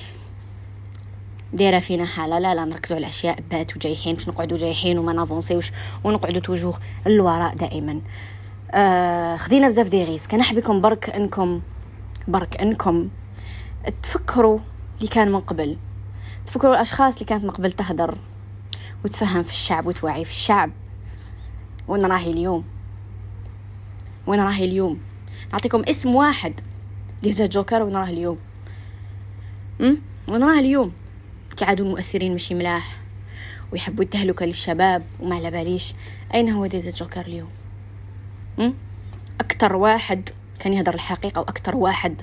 دايرة 1.54 1.80
فينا 1.80 2.06
حالة. 2.06 2.39
لا 2.39 2.56
لا 2.56 2.66
نركزوا 2.66 2.98
على 2.98 3.06
الأشياء 3.06 3.39
بات 3.51 3.75
وجايحين 3.75 4.16
باش 4.16 4.27
نقعدوا 4.27 4.58
جايحين 4.58 4.98
وما 5.00 5.13
نافونسيوش 5.13 5.72
ونقعدوا 6.04 6.42
توجه 6.42 6.74
للوراء 7.06 7.56
دائما. 7.56 8.01
آه 8.72 9.38
خدينا 9.38 9.68
بزاف 9.68 9.89
دي 9.89 10.18
كان 10.30 10.39
نحبكم 10.39 10.82
برك 10.82 11.10
إنكم 11.10 11.62
برك 12.27 12.62
إنكم 12.62 13.10
تفكروا 14.04 14.60
اللي 14.98 15.08
كان 15.08 15.32
من 15.32 15.39
قبل. 15.39 15.77
تفكروا 16.46 16.74
الأشخاص 16.74 17.13
اللي 17.13 17.25
كانت 17.25 17.44
من 17.44 17.50
قبل 17.50 17.72
تهدر 17.72 18.18
وتفهم 19.06 19.44
في 19.44 19.51
الشعب 19.51 19.88
وتوعي 19.88 20.25
في 20.25 20.32
الشعب. 20.32 20.72
وين 21.88 22.06
راهي 22.06 22.32
اليوم؟ 22.32 22.63
وين 24.27 24.39
راهي 24.39 24.66
اليوم؟ 24.66 25.00
نعطيكم 25.51 25.84
اسم 25.89 26.16
واحد 26.16 26.62
زاد 27.25 27.50
جوكر 27.50 27.82
وين 27.82 27.96
راه 27.96 28.10
اليوم؟ 28.10 28.38
ام 29.82 30.01
وين 30.27 30.44
راه 30.44 30.60
اليوم؟ 30.60 30.92
كعادوا 31.58 31.86
المؤثرين 31.86 32.36
مشي 32.36 32.56
ملاح 32.56 32.98
ويحبوا 33.72 34.04
التهلكة 34.04 34.46
للشباب 34.46 35.04
وما 35.20 35.36
على 35.36 35.52
باليش. 35.52 35.94
أين 36.34 36.50
هو 36.50 36.66
ديزا 36.66 36.92
جوكر 36.92 37.22
اليوم? 37.22 37.50
أكتر 39.40 39.76
واحد 39.76 40.30
كان 40.60 40.74
يهدر 40.74 40.94
الحقيقة 40.94 41.40
وأكتر 41.40 41.76
واحد 41.76 42.22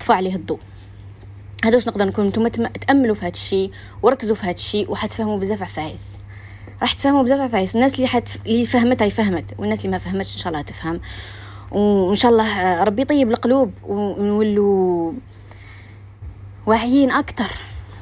طفى 0.00 0.12
عليه 0.12 0.34
الضوء. 0.34 0.60
هذا 1.64 1.74
واش 1.74 1.88
نقدر 1.88 2.04
نكون 2.04 2.26
نتوما؟ 2.26 2.48
تأملوا 2.48 3.14
في 3.14 3.20
هذا 3.20 3.32
الشيء 3.32 3.70
وركزوا 4.02 4.36
في 4.36 4.42
هذا 4.42 4.54
الشيء 4.54 4.90
وحتفهموا 4.90 5.38
بزاف 5.38 5.62
عفايس 5.62 6.06
راح 6.82 6.92
تفهموا 6.92 7.22
بزاف 7.22 7.40
عفايس 7.40 7.76
الناس 7.76 7.94
اللي 7.94 8.06
حت... 8.06 8.28
اللي 8.46 8.64
فهمتها 8.64 9.08
فهمت 9.08 9.44
والناس 9.58 9.78
اللي 9.78 9.90
ما 9.90 9.98
فهمتش 9.98 10.34
إن 10.34 10.40
شاء 10.40 10.52
الله 10.52 10.62
تفهم. 10.62 11.00
وإن 11.70 12.14
شاء 12.14 12.32
الله 12.32 12.82
ربي 12.84 13.02
يطيب 13.02 13.30
القلوب 13.30 13.72
ونولوا 13.82 15.12
واعيين 16.66 17.10
أكثر 17.10 17.50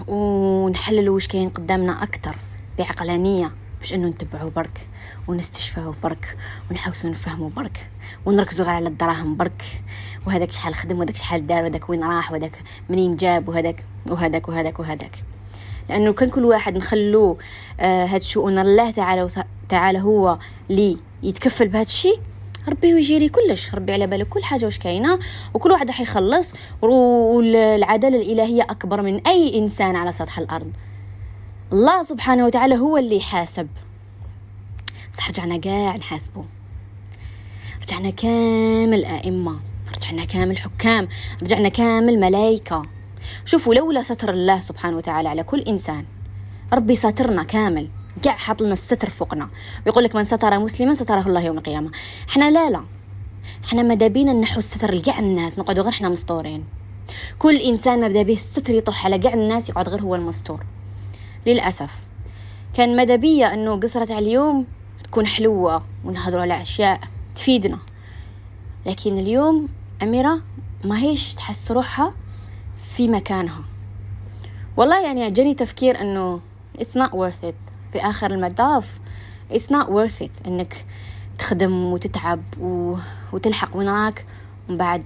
ونحللوا 0.07 1.17
وش 1.17 1.26
كاين 1.26 1.49
قدامنا 1.49 2.02
أكثر 2.02 2.35
بعقلانية 2.78 3.52
باش 3.81 3.95
إنه 3.95 4.09
نتبعوا 4.09 4.50
برك 4.50 4.87
ونستشفاو 5.28 5.95
برك 6.02 6.37
ونحاوسوا 6.71 7.11
نفهموا 7.11 7.50
برك 7.50 7.90
ونركزوا 8.26 8.67
غير 8.67 8.75
على 8.75 8.88
الدراهم 8.88 9.37
برك. 9.37 9.62
وهذاك 10.26 10.52
شحال 10.52 10.75
خدم 10.75 10.99
وهذاك 10.99 11.17
شحال 11.17 11.47
دار 11.47 11.62
وهذاك 11.62 11.90
وين 11.90 12.05
راح 12.05 12.33
وهذاك 12.33 12.62
منين 12.88 13.17
جاب 13.17 13.49
وهذاك 13.49 13.85
وهذاك 14.11 14.49
وهذاك 14.49 14.78
وهذاك. 14.81 15.25
لأنه 15.88 16.12
كان 16.12 16.28
كل 16.28 16.45
واحد 16.45 16.76
نخلوه 16.76 17.38
آه 17.81 18.07
هاد 18.07 18.21
الشؤون 18.21 18.59
الله 18.59 18.90
تعالى 18.90 19.28
تعالى 19.69 20.00
هو 20.00 20.38
اللي 20.71 20.97
يتكفل 21.23 21.69
بهذا 21.69 21.83
الشيء 21.83 22.21
ربي 22.68 22.88
يجيري 22.88 23.28
كلش. 23.28 23.75
ربي 23.75 23.92
على 23.92 24.06
باله 24.06 24.25
كل 24.25 24.44
حاجة 24.44 24.64
واش 24.64 24.78
كاينة. 24.78 25.18
وكل 25.54 25.70
واحد 25.70 25.87
راح 25.87 26.00
يخلص. 26.00 26.52
والعدالة 26.82 28.22
الإلهية 28.22 28.62
أكبر 28.62 29.02
من 29.02 29.26
أي 29.26 29.58
إنسان 29.58 29.96
على 29.96 30.12
سطح 30.12 30.38
الأرض. 30.38 30.72
الله 31.72 32.02
سبحانه 32.02 32.44
وتعالى 32.46 32.76
هو 32.76 32.96
اللي 32.96 33.16
يحاسب. 33.16 33.68
صح 35.12 35.28
رجعنا 35.28 35.60
قاع 35.64 35.96
نحاسبه 35.96 36.44
رجعنا 37.82 38.10
كامل 38.10 39.04
أئمة. 39.04 39.60
رجعنا 39.96 40.25
كامل 40.25 40.58
حكام. 40.58 41.08
رجعنا 41.42 41.68
كامل 41.68 42.20
ملايكة. 42.20 42.82
شوفوا 43.44 43.75
لولا 43.75 44.02
ستر 44.02 44.30
الله 44.30 44.60
سبحانه 44.60 44.96
وتعالى 44.96 45.28
على 45.28 45.42
كل 45.42 45.60
إنسان 45.60 46.04
ربي 46.72 46.94
ساترنا 46.94 47.44
كامل. 47.44 47.88
قاع 48.25 48.37
حاط 48.37 48.62
لنا 48.62 48.72
الستر 48.72 49.10
فوقنا. 49.10 49.48
ويقول 49.87 50.04
لك 50.04 50.16
من 50.16 50.25
ستر 50.25 50.58
مسلما 50.58 50.94
ستره 50.94 51.26
الله 51.26 51.40
يوم 51.40 51.58
القيامة. 51.58 51.90
إحنا 52.28 52.50
لا 52.50 52.70
لا. 52.70 52.84
إحنا 53.64 53.82
ماذا 53.82 54.06
بينا 54.06 54.32
نحو 54.32 54.58
الستر 54.58 54.94
لقاع 54.94 55.18
الناس 55.18 55.58
نقعدوا 55.58 55.82
غير 55.84 55.92
إحنا 55.92 56.08
مستورين 56.08 56.64
كل 57.38 57.56
إنسان 57.56 58.00
مبدا 58.00 58.22
به 58.22 58.32
الستر 58.32 58.75
يطح 58.75 59.04
على 59.04 59.18
قاع 59.18 59.34
الناس 59.34 59.68
يقعد 59.68 59.88
غير 59.88 60.02
هو 60.02 60.14
المستور 60.14 60.64
للأسف. 61.46 61.90
كان 62.75 62.96
ماذا 62.96 63.16
بيا 63.16 63.54
أنه 63.54 63.80
قصرة 63.80 64.18
اليوم 64.18 64.66
تكون 65.04 65.26
حلوة 65.26 65.84
ونهضروا 66.04 66.42
على 66.42 66.62
أشياء 66.62 67.00
تفيدنا. 67.34 67.78
لكن 68.87 69.18
اليوم 69.18 69.68
أميرة 70.02 70.40
ما 70.84 70.98
هيش 70.98 71.34
تحس 71.34 71.72
روحها 71.72 72.14
في 72.94 73.08
مكانها. 73.08 73.64
والله 74.76 75.06
يعني 75.06 75.30
جاني 75.30 75.54
تفكير 75.54 76.00
أنه 76.00 76.40
it's 76.78 77.00
not 77.00 77.10
worth 77.10 77.44
it. 77.44 77.67
في 77.92 77.99
آخر 77.99 78.30
المطاف. 78.30 79.00
It's 79.52 79.71
not 79.71 79.87
worth 79.88 80.26
it 80.26 80.47
أنك 80.47 80.85
تخدم 81.38 81.85
وتتعب 81.85 82.42
و... 82.61 82.97
وتلحق 83.33 83.76
وين 83.76 83.88
راك 83.88 84.26
ومن 84.68 84.78
بعد 84.78 85.02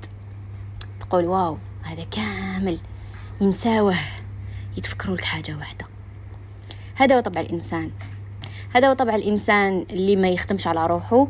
تقول 1.01 1.25
wow 1.25 1.59
هذا 1.83 2.05
كامل 2.11 2.79
ينساوه 3.41 3.97
يتفكروا 4.77 5.17
لك 5.17 5.25
حاجة 5.25 5.57
واحدة. 5.57 5.87
هذا 6.95 7.17
هو 7.17 7.21
طبع 7.21 7.41
الإنسان. 7.41 7.91
هذا 8.75 8.89
هو 8.89 8.93
طبع 8.93 9.15
الإنسان 9.15 9.87
اللي 9.91 10.17
ما 10.17 10.29
يخدمش 10.29 10.67
على 10.67 10.87
روحه 10.87 11.29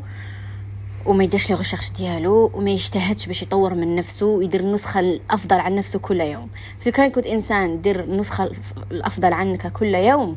وما 1.05 1.23
يديرش 1.23 1.49
لي 1.49 1.55
غشاش 1.55 1.91
ديالو 1.91 2.51
وما 2.53 2.71
يجتهدش 2.71 3.25
باش 3.25 3.41
يطور 3.41 3.73
من 3.73 3.95
نفسه 3.95 4.25
ويدير 4.25 4.59
النسخة 4.59 4.99
الأفضل 4.99 5.59
عن 5.59 5.75
نفسه 5.75 5.99
كل 5.99 6.21
يوم. 6.21 6.49
لو 6.79 6.91
كان 6.91 7.11
كنت 7.11 7.25
إنسان 7.25 7.81
دير 7.81 8.03
النسخة 8.03 8.51
الأفضل 8.91 9.33
عنك 9.33 9.71
كل 9.71 9.95
يوم. 9.95 10.35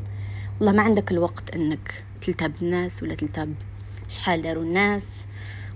والله 0.61 0.73
ما 0.73 0.83
عندك 0.83 1.11
الوقت 1.13 1.51
أنك 1.51 2.05
تلتهى 2.21 2.53
بالناس 2.63 3.03
ولا 3.03 3.15
تلتهى 3.15 3.48
ب 3.48 3.55
شحال 4.09 4.43
داروا 4.43 4.63
الناس 4.63 5.25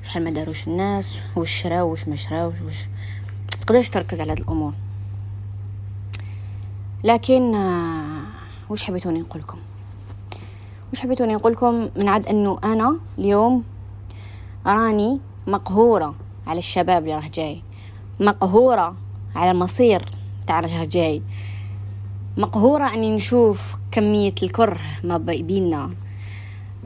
شحال 0.03 0.25
ما 0.25 0.31
داروش 0.31 0.69
الناس 0.69 1.15
وش 1.37 1.51
شراو 1.63 1.93
وش 1.93 2.09
ما 2.09 2.17
شراوش 2.17 2.61
وش 2.61 2.77
تقدرش 3.61 3.91
تركز 3.91 4.21
على 4.21 4.33
هاد 4.33 4.39
الأمور. 4.39 4.73
لكن 7.05 7.55
آه، 7.55 8.23
وش 8.71 8.83
حبيتوني 8.85 9.21
نقول 9.21 9.43
لكم؟ 9.43 9.59
وش 10.93 11.01
حبيتوني 11.01 11.35
نقول 11.35 11.53
لكم 11.53 11.89
من 11.97 12.09
عد 12.09 12.27
إنه 12.27 12.59
أنا 12.65 12.97
اليوم 13.19 13.65
راني 14.67 15.21
مقهورة 15.47 16.15
على 16.47 16.59
الشباب 16.59 17.03
اللي 17.03 17.15
راح 17.15 17.29
جاي 17.29 17.63
مقهورة 18.21 18.97
على 19.35 19.51
المصير 19.51 20.11
تاع 20.47 20.61
راح 20.61 20.85
جاي 20.85 21.23
مقهورة 22.37 22.95
إني 22.95 23.17
نشوف 23.17 23.80
كمية 23.93 24.35
الكره 24.43 24.81
ما 25.05 25.19
بينا. 25.19 25.91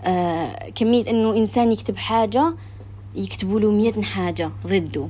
آه 0.05 0.71
كمية 0.75 1.11
إنه 1.11 1.37
إنسان 1.37 1.73
يكتب 1.73 1.97
حاجة 1.97 2.55
يكتبوا 3.17 3.61
له 3.61 3.71
مية 3.71 4.03
حاجة 4.03 4.51
ضده. 4.67 5.09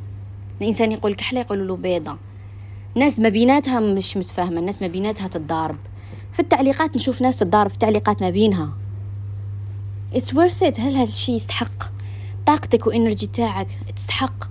الإنسان 0.61 0.93
يقول 0.93 1.15
كحلة 1.15 1.41
يقولوا 1.41 1.67
له 1.67 1.77
بيضة. 1.77 2.17
ناس 2.95 3.19
ما 3.19 3.29
بيناتها 3.29 3.81
مش 3.81 4.17
متفاهمة 4.17 4.61
الناس 4.61 4.83
ما 4.83 4.89
بيناتها 4.89 5.29
تتضارب 5.29 5.79
في 6.33 6.41
التعليقات 6.41 6.97
نشوف 6.97 7.23
ناس 7.23 7.37
تتضارب 7.37 7.69
في 7.69 7.75
التعليقات 7.75 8.23
ما 8.23 8.31
بينها. 8.31 8.73
It's 10.15 10.31
worth 10.33 10.61
it. 10.61 10.81
هل 10.81 10.95
هذا 10.95 11.09
الشيء 11.09 11.35
يستحق؟ 11.35 11.93
طاقتك 12.47 12.87
وانرجي 12.87 13.27
تاعك 13.27 13.69
تستحق؟ 13.97 14.45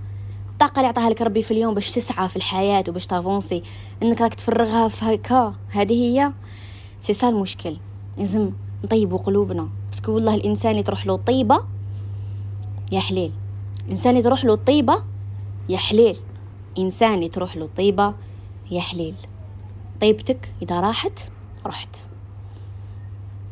الطاقه 0.51 0.75
اللي 0.75 0.87
عطاها 0.87 1.09
لك 1.09 1.21
ربي 1.21 1.43
في 1.43 1.51
اليوم 1.51 1.73
باش 1.73 1.91
تسعى 1.91 2.29
في 2.29 2.35
الحياة 2.35 2.83
وباش 2.87 3.07
تافونسي. 3.07 3.63
إنك 4.03 4.21
راك 4.21 4.33
تفرغها 4.33 4.87
في 4.87 5.05
هكا 5.05 5.53
هذه 5.69 5.93
هي 5.93 6.31
سي 7.03 7.13
سا 7.13 7.29
المشكل. 7.29 7.77
لازم 8.17 8.51
نطيبوا 8.83 9.17
قلوبنا. 9.17 9.69
بس 9.91 10.01
والله 10.09 10.35
الإنسان 10.35 10.71
اللي 10.71 10.83
تروح 10.83 11.05
له 11.05 11.15
طيبة 11.15 11.63
يا 12.91 12.99
حليل 12.99 13.31
الإنسان 13.85 14.11
اللي 14.11 14.21
تروح 14.23 14.45
له 14.45 14.55
طيبة 14.55 15.03
يا 15.69 15.77
حليل 15.77 16.17
إنسان 16.77 17.13
اللي 17.13 17.29
تروح 17.29 17.55
له 17.57 17.69
طيبة 17.77 18.13
يا 18.71 18.81
حليل 18.81 19.15
طيبتك 20.01 20.53
إذا 20.61 20.79
راحت 20.79 21.19
رحت. 21.65 21.97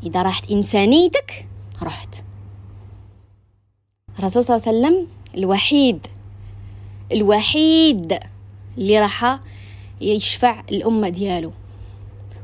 إذا 0.04 0.22
راحت 0.22 0.52
إنسانيتك 0.52 1.48
رحت. 1.84 2.24
الرسول 4.20 4.44
صلى 4.44 4.56
الله 4.56 4.68
عليه 4.68 4.80
وسلم 4.80 5.08
الوحيد 5.38 6.08
الوحيد 7.12 8.20
اللي 8.78 9.00
راح 9.00 9.40
يشفع 10.02 10.60
الأمة 10.72 11.10
ديالو. 11.10 11.52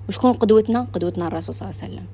وشكون 0.09 0.33
قدوتنا؟ 0.33 0.87
قدوتنا 0.93 1.27
الرسول 1.27 1.55
صلى 1.55 1.69
الله 1.69 1.81
عليه 1.81 1.93
وسلم. 1.93 2.05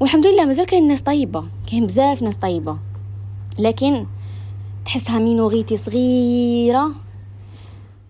والحمد 0.00 0.26
لله 0.26 0.44
مازال 0.44 0.66
كاين 0.66 0.88
ناس 0.88 1.02
طيبة 1.02 1.44
كاين 1.66 1.86
بزاف 1.86 2.22
ناس 2.22 2.36
طيبة. 2.36 2.78
لكن 3.58 4.06
تحسها 4.84 5.18
مينوغيتي 5.18 5.76
صغيرة 5.76 6.90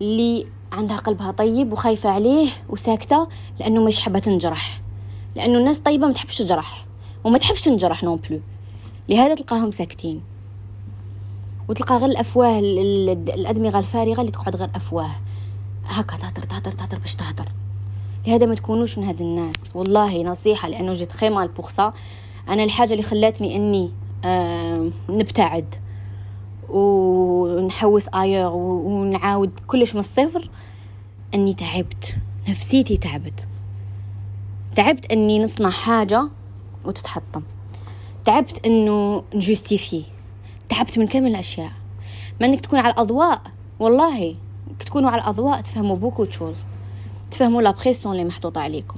اللي 0.01 0.45
عندها 0.71 0.97
قلبها 0.97 1.31
طيب 1.31 1.73
وخايفة 1.73 2.09
عليه 2.09 2.49
وساكتة 2.69 3.27
لأنه 3.59 3.83
مش 3.83 3.99
حابة 3.99 4.19
تنجرح. 4.19 4.81
لأنه 5.35 5.59
الناس 5.59 5.79
طيبة 5.79 6.07
ما 6.07 6.13
تحبش 6.13 6.37
تجرح 6.37 6.85
وما 7.23 7.37
تحبش 7.37 7.61
تنجرح 7.61 8.03
نون 8.03 8.19
بلو 8.29 8.39
لهذا 9.09 9.35
تلقاهم 9.35 9.71
ساكتين. 9.71 10.21
وتلقى 11.69 11.97
غير 11.97 12.09
الأفواه 12.09 12.59
الأدمغة 12.59 13.79
الفارغة 13.79 14.21
اللي 14.21 14.31
تقعد 14.31 14.55
غير 14.55 14.69
أفواه. 14.75 15.11
هكا 15.85 16.17
تهدر 16.17 16.41
تهدر 16.41 16.71
تهدر 16.71 16.99
باش 16.99 17.15
تهدر 17.15 17.45
لهذا 18.27 18.45
ما 18.45 18.55
تكونوش 18.55 18.97
من 18.97 19.03
هاد 19.03 19.21
الناس. 19.21 19.75
والله 19.75 20.23
نصيحة 20.23 20.69
لأنه 20.69 20.93
جيت 20.93 21.11
خيمة 21.11 21.43
البوخصة 21.43 21.93
أنا 22.49 22.63
الحاجة 22.63 22.91
اللي 22.91 23.03
خلاتني 23.03 23.55
أني 23.55 23.91
آه 24.25 24.89
نبتعد 25.09 25.75
ونحوس 26.69 28.07
آير 28.07 28.49
ونعاود 28.53 29.51
كلش 29.67 29.93
من 29.93 29.99
الصفر 29.99 30.49
أني 31.35 31.53
تعبت. 31.53 32.15
نفسيتي 32.49 32.97
تعبت. 32.97 33.47
تعبت 34.75 35.11
أني 35.11 35.43
نصنع 35.43 35.69
حاجة 35.69 36.27
وتتحطم. 36.85 37.41
تعبت 38.25 38.65
إنه 38.65 39.23
ن 39.35 39.41
justifier. 39.41 40.03
تعبت 40.69 40.99
من 40.99 41.07
كامل 41.07 41.27
الأشياء. 41.27 41.71
ما 42.41 42.47
إنك 42.47 42.61
تكون 42.61 42.79
على 42.79 42.93
الأضواء 42.93 43.41
والله 43.79 44.35
تكونوا 44.79 45.09
على 45.09 45.21
الأضواء 45.21 45.61
تفهموا 45.61 45.95
beaucoup 45.95 46.25
choses 46.25 46.65
تفهموا 47.35 47.61
la 47.61 47.71
pression 47.71 48.15
اللي 48.15 48.25
محطوطة 48.25 48.61
عليكم. 48.61 48.95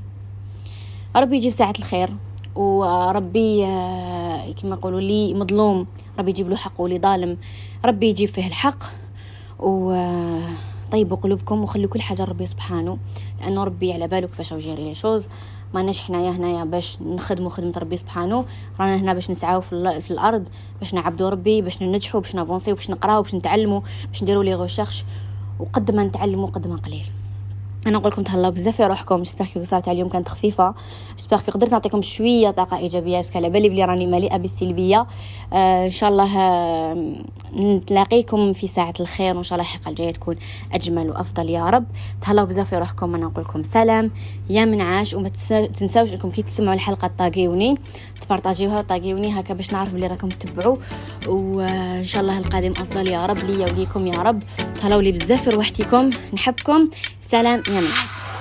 ربي 1.15 1.35
يجيب 1.35 1.53
ساعة 1.53 1.73
الخير 1.79 2.09
وربي 2.55 3.65
آه، 3.65 4.51
كما 4.51 4.75
يقولوا 4.75 5.01
لي 5.01 5.33
مظلوم 5.33 5.87
ربي 6.19 6.29
يجيب 6.29 6.49
له 6.49 6.55
حق 6.55 6.81
ولي 6.81 6.99
ظالم 6.99 7.37
ربي 7.85 8.09
يجيب 8.09 8.29
فيه 8.29 8.47
الحق 8.47 8.83
و 9.59 9.91
آه، 9.91 11.15
قلوبكم 11.21 11.63
وخلوا 11.63 11.89
كل 11.89 12.01
حاجة 12.01 12.23
ربي 12.23 12.45
سبحانه 12.45 12.97
لأنه 13.41 13.63
ربي 13.63 13.93
على 13.93 14.07
باله 14.07 14.27
كيفاش 14.27 14.51
ي 14.51 14.56
gérer 14.56 14.83
les 14.83 14.95
choses. 14.95 15.27
ماناش 15.73 16.01
حنايا 16.01 16.31
هنايا 16.31 16.63
باش 16.63 17.01
نخدموا 17.01 17.49
خدمة 17.49 17.73
ربي 17.77 17.97
سبحانه 17.97 18.45
رانا 18.79 18.95
هنا 18.95 19.13
باش 19.13 19.31
نسعاو 19.31 19.61
في, 19.61 20.01
في 20.01 20.11
الأرض 20.11 20.47
باش 20.79 20.93
نعبدوا 20.93 21.29
ربي 21.29 21.61
باش 21.61 21.81
ننجحوا 21.83 22.21
باش 22.21 22.35
ن 22.35 22.40
avanc 22.40 22.65
يو 22.65 22.75
باش 22.75 22.89
نقراو 22.89 23.21
باش 23.21 23.35
نتعلموا 23.35 23.81
باش 24.07 24.23
نديروا 24.23 24.43
les 24.43 24.53
recherches 24.53 25.05
وقد 25.59 25.91
ما 25.91 26.03
نتعلموا 26.03 26.47
قد 26.47 26.67
ما 26.67 26.75
قليل. 26.75 27.05
أنا 27.87 27.97
نقول 27.97 28.11
لكم 28.11 28.23
تهلاو 28.23 28.51
بزاف 28.51 28.75
في 28.75 28.85
روحكم. 28.85 29.21
j'espère 29.21 29.45
كي 29.45 29.65
صارت 29.65 29.87
اليوم 29.87 30.09
كانت 30.09 30.29
خفيفة. 30.29 30.73
j'espère 31.17 31.37
كي 31.37 31.51
قدرت 31.51 31.71
نعطيكم 31.71 32.01
شوية 32.01 32.49
طاقة 32.49 32.77
إيجابية. 32.77 33.19
بس 33.19 33.35
على 33.35 33.49
بالي 33.49 33.69
بلي 33.69 33.85
راني 33.85 34.05
مليئة 34.05 34.37
بالسلبية. 34.37 35.07
آه 35.53 35.85
إن 35.85 35.89
شاء 35.89 36.09
الله 36.09 36.37
آه 36.37 37.13
نتلاقيكم 37.55 38.53
في 38.53 38.67
ساعة 38.67 38.93
الخير. 38.99 39.35
وإن 39.35 39.43
شاء 39.43 39.59
الله 39.59 39.69
الحلقة 39.69 39.89
الجاية 39.89 40.11
تكون 40.11 40.35
أجمل 40.73 41.09
وأفضل. 41.09 41.49
يا 41.49 41.69
رب. 41.69 41.85
تهلاو 42.21 42.45
بزاف 42.45 42.69
في 42.69 42.77
روحكم. 42.77 43.15
أنا 43.15 43.25
نقول 43.25 43.43
لكم 43.43 43.63
سلام. 43.63 44.11
يا 44.49 44.65
منعاش. 44.65 45.13
وما 45.13 45.29
تنساوش 45.79 46.11
إنكم 46.11 46.29
كي 46.29 46.41
تسمعوا 46.41 46.73
الحلقة 46.73 47.11
طاقيوني 47.17 47.75
تبارطاجيوها 48.27 48.77
وطاقيوني 48.77 49.39
هكا 49.39 49.53
باش 49.53 49.71
نعرف 49.71 49.93
بلي 49.93 50.07
راكم 50.07 50.29
تتبعوا. 50.29 50.77
وإن 51.27 52.05
شاء 52.05 52.21
الله 52.21 52.37
القادم 52.37 52.71
أفضل 52.71 53.07
يا 53.07 53.25
رب 53.25 53.37
ليا 53.37 53.73
وليكم 53.73 54.07
يا 54.07 54.19
رب. 54.19 54.43
تهلاو 54.81 54.99
لي 54.99 55.11
بزاف 55.11 55.43
في 55.43 55.49
روحتكم 55.49 56.09
نحبكم. 56.33 56.89
سلام 57.21 57.63
يا 57.67 57.73
منعاش 57.73 58.36